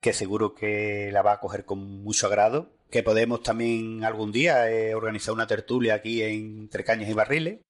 [0.00, 2.76] que seguro que la va a coger con mucho agrado.
[2.90, 7.60] Que podemos también algún día eh, organizar una tertulia aquí en Entre Cañas y Barriles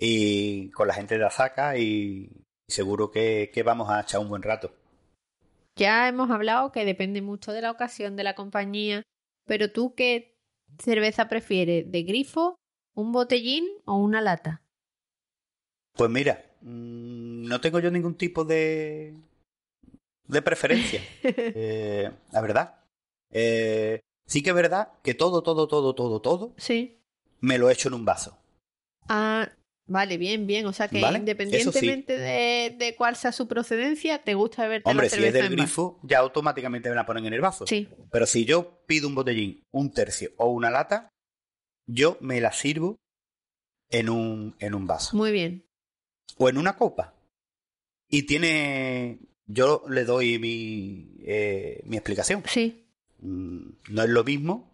[0.00, 4.42] y con la gente de Azaca y seguro que, que vamos a echar un buen
[4.42, 4.74] rato.
[5.76, 9.02] Ya hemos hablado que depende mucho de la ocasión, de la compañía,
[9.46, 10.36] pero tú qué
[10.78, 12.56] cerveza prefieres, de grifo,
[12.94, 14.62] un botellín o una lata?
[15.92, 19.14] Pues mira, mm, no tengo yo ningún tipo de,
[20.26, 22.80] de preferencia, eh, la verdad.
[23.30, 27.00] Eh, sí que es verdad que todo, todo, todo, todo, todo sí.
[27.40, 28.38] me lo echo en un vaso.
[29.08, 29.48] Ah,
[29.90, 30.64] vale, bien, bien.
[30.66, 35.06] O sea que Vale, independientemente de, de cuál sea su procedencia, te gusta beberte Hombre,
[35.08, 37.66] la si es del en grifo, ya automáticamente me la ponen en el vaso.
[37.66, 41.10] Sí, Pero si yo pido un botellín, un tercio o una lata,
[41.86, 42.96] yo me la sirvo
[43.90, 45.16] en un, en un vaso.
[45.16, 45.66] muy bien.
[46.38, 47.14] o en una copa.
[48.08, 49.18] Y tiene.
[49.46, 52.42] Yo le doy mi, eh, mi explicación.
[52.46, 52.86] Sí,
[53.22, 54.72] Mm, No es lo mismo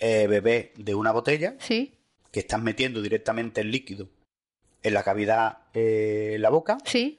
[0.00, 1.92] eh, beber de una botella sí,
[2.32, 4.08] que estás metiendo directamente el líquido
[4.82, 7.18] en la cavidad eh, la boca sí,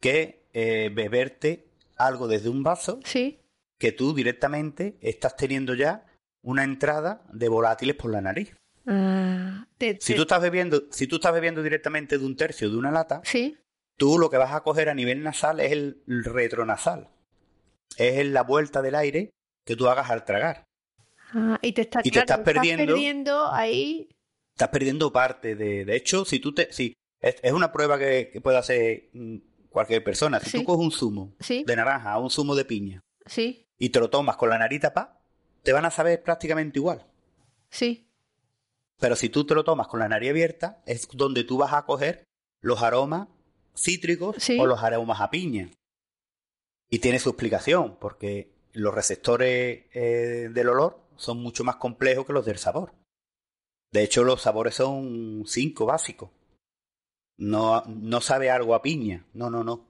[0.00, 3.40] que eh, beberte algo desde un vaso sí.
[3.78, 6.06] que tú directamente estás teniendo ya
[6.42, 8.54] una entrada de volátiles por la nariz.
[8.86, 12.76] Ah, te- Si tú estás bebiendo, si tú estás bebiendo directamente de un tercio de
[12.76, 13.56] una lata, Sí,
[13.96, 17.08] tú lo que vas a coger a nivel nasal es el retronasal.
[17.96, 19.30] Es la vuelta del aire
[19.64, 20.64] que tú hagas al tragar.
[21.32, 24.08] Ah, y te, está, Y te claro, estás perdiendo- perdiendo ahí.
[24.54, 25.84] Estás perdiendo parte de.
[25.84, 26.72] De hecho, si tú te.
[26.72, 29.36] Si, es, es una prueba que, que puede hacer mm,
[29.68, 30.38] cualquier persona.
[30.40, 30.58] Si Sí.
[30.58, 33.98] tú coges un zumo Sí, de naranja o un zumo de piña sí, y te
[34.00, 35.20] lo tomas con la nariz tapada,
[35.62, 37.06] te van a saber prácticamente igual.
[37.70, 38.08] sí.
[39.00, 41.84] Pero si tú te lo tomas con la nariz abierta, es donde tú vas a
[41.84, 42.22] coger
[42.62, 43.26] los aromas
[43.76, 45.68] cítricos o los aromas a piña.
[46.88, 52.32] Y tiene su explicación, porque los receptores eh, del olor son mucho más complejos que
[52.32, 52.92] los del sabor.
[53.94, 56.30] De hecho, los sabores son cinco básicos.
[57.38, 59.88] No, no sabe algo a piña, no, no, no.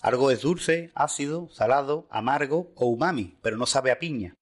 [0.00, 4.32] Algo es dulce, ácido, salado, amargo o umami, pero no sabe a piña.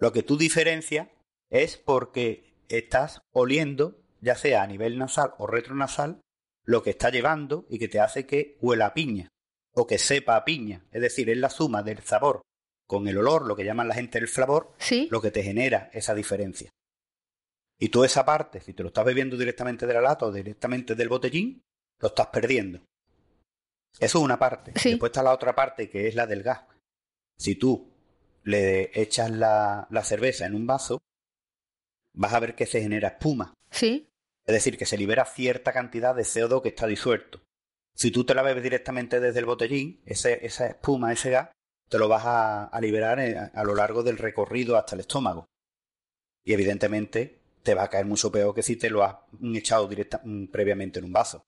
[0.00, 1.10] Lo que tú diferencias
[1.48, 6.20] es porque estás oliendo, ya sea a nivel nasal o retronasal,
[6.64, 9.28] lo que está llevando y que te hace que huela a piña
[9.74, 10.84] o que sepa a piña.
[10.90, 12.42] Es decir, es la suma del sabor
[12.88, 15.06] con el olor, lo que llaman la gente el flavor, ¿Sí?
[15.12, 16.72] lo que te genera esa diferencia.
[17.84, 20.94] Y tú esa parte, si te lo estás bebiendo directamente de la lata o directamente
[20.94, 21.62] del botellín,
[22.00, 22.78] lo estás perdiendo.
[24.00, 24.72] Eso es una parte.
[24.76, 24.92] Sí.
[24.92, 26.62] Después está la otra parte que es la del gas.
[27.36, 27.92] Si tú
[28.42, 31.02] le echas la, la cerveza en un vaso,
[32.14, 33.52] vas a ver que se genera espuma.
[33.70, 34.08] Sí.
[34.46, 37.42] Es decir, que se libera cierta cantidad de CO2 que está disuelto.
[37.94, 41.50] Si tú te la bebes directamente desde el botellín, ese, esa espuma, ese gas,
[41.90, 45.00] te lo vas a, a liberar eh, a, a lo largo del recorrido hasta el
[45.00, 45.44] estómago.
[46.46, 49.16] Y evidentemente te va a caer mucho peor que si te lo has
[49.54, 51.42] echado directa, mm, previamente en un vaso.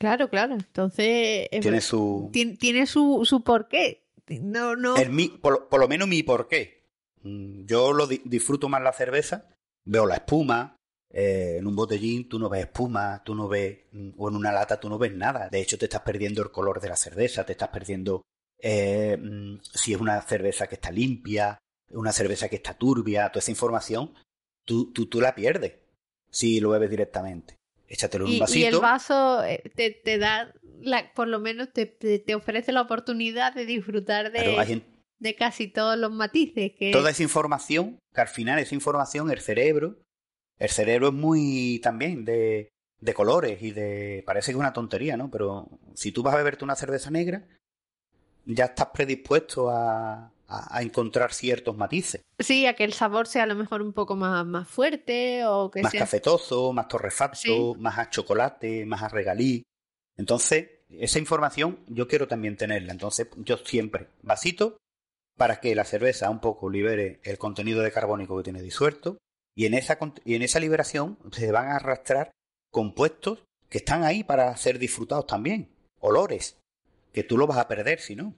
[0.00, 0.54] Claro, claro.
[0.54, 2.30] Entonces, es Tiene su...
[2.32, 4.04] tiene, tiene su, su porqué.
[4.42, 4.96] No, no.
[4.96, 6.84] el mi- por, lo- por lo menos mi porqué.
[7.22, 9.48] Mm, Yo lo di- disfruto más la cerveza,
[9.84, 10.74] veo la espuma.
[11.10, 14.52] eh, en un botellín tú no ves espuma, tú no ves, mm, o en una
[14.52, 15.48] lata tú no ves nada.
[15.48, 18.20] De hecho, te estás perdiendo el color de la cerveza, te estás perdiendo
[18.62, 19.16] eh,
[19.74, 21.58] si es una cerveza que está limpia,
[21.90, 24.12] una cerveza que está turbia, toda esa información,
[24.68, 25.72] tú, tú, tú la pierdes
[26.30, 27.56] si lo bebes directamente.
[27.88, 28.68] Échatelo en un Y, y vasito.
[28.76, 30.52] el vaso eh, te, te da,
[30.82, 34.86] la, por lo menos te, te, ofrece la oportunidad de disfrutar de, Claro, hay gente-
[35.18, 36.72] de casi todos los matices.
[36.78, 36.92] Que...
[36.92, 39.96] toda esa información, que al final esa información, el cerebro,
[40.58, 42.68] el cerebro es muy también de,
[43.00, 44.22] de colores y de...
[44.26, 45.30] Parece que es una tontería, ¿no?
[45.30, 47.46] Pero si tú vas a beberte una cerveza negra,
[48.44, 52.22] ya estás predispuesto a, a, a encontrar ciertos matices.
[52.38, 55.70] Sí, a que el sabor sea a lo mejor un poco más, más fuerte o
[55.70, 56.00] que Más sea...
[56.00, 57.74] cafetoso, más torrefacto, Sí.
[57.78, 59.62] más a chocolate, más a regalí.
[60.16, 62.92] Entonces, esa información yo quiero también tenerla.
[62.92, 64.78] Entonces, yo siempre vasito
[65.36, 69.18] para que la cerveza un poco libere el contenido de carbónico que tiene disuelto
[69.54, 72.30] y en esa, y en esa liberación se van a arrastrar
[72.72, 75.68] compuestos que están ahí para ser disfrutados también.
[76.00, 76.58] Olores,
[77.12, 78.34] que tú lo vas a perder si no.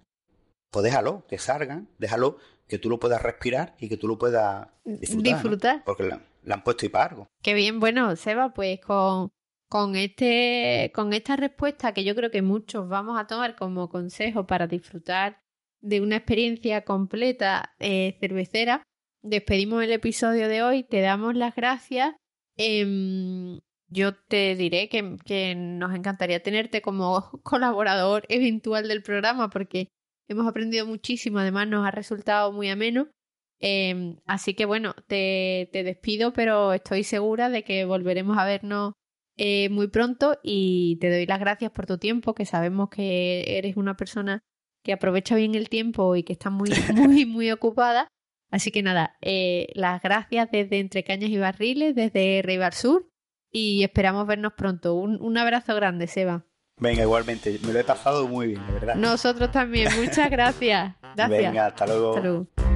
[0.70, 4.68] Pues déjalo, que salgan, déjalo que tú lo puedas respirar y que tú lo puedas
[4.84, 5.32] disfrutar.
[5.32, 5.38] ¿no?
[5.38, 5.84] Disfrutar.
[5.84, 7.26] Porque la, la han puesto y para algo.
[7.42, 9.30] Qué bien, bueno, Seba, pues con,
[9.68, 14.46] con, este, con esta respuesta que yo creo que muchos vamos a tomar como consejo
[14.46, 15.40] para disfrutar
[15.80, 18.82] de una experiencia completa eh, cervecera,
[19.22, 22.14] despedimos el episodio de hoy, te damos las gracias.
[22.56, 23.58] Em,
[23.88, 29.88] yo te diré que, que nos encantaría tenerte como colaborador eventual del programa porque
[30.30, 33.08] hemos aprendido muchísimo, además nos ha resultado muy ameno.
[33.60, 38.94] Eh, así que bueno, te, te despido, pero estoy segura de que volveremos a vernos
[39.36, 43.76] eh, muy pronto y te doy las gracias por tu tiempo, que sabemos que eres
[43.76, 44.40] una persona
[44.84, 48.08] que aprovecha bien el tiempo y que está muy, muy, muy ocupada.
[48.50, 53.08] Así que nada, eh, las gracias desde Entre Cañas y Barriles, desde Rival Sur
[53.52, 54.94] y esperamos vernos pronto.
[54.94, 56.46] Un, un abrazo grande, Seba.
[56.80, 58.94] Venga, igualmente, me lo he pasado muy bien, de verdad.
[58.94, 60.94] Nosotros también, muchas gracias.
[61.14, 61.28] Gracias.
[61.28, 62.16] Venga, hasta luego.
[62.16, 62.69] Hasta luego.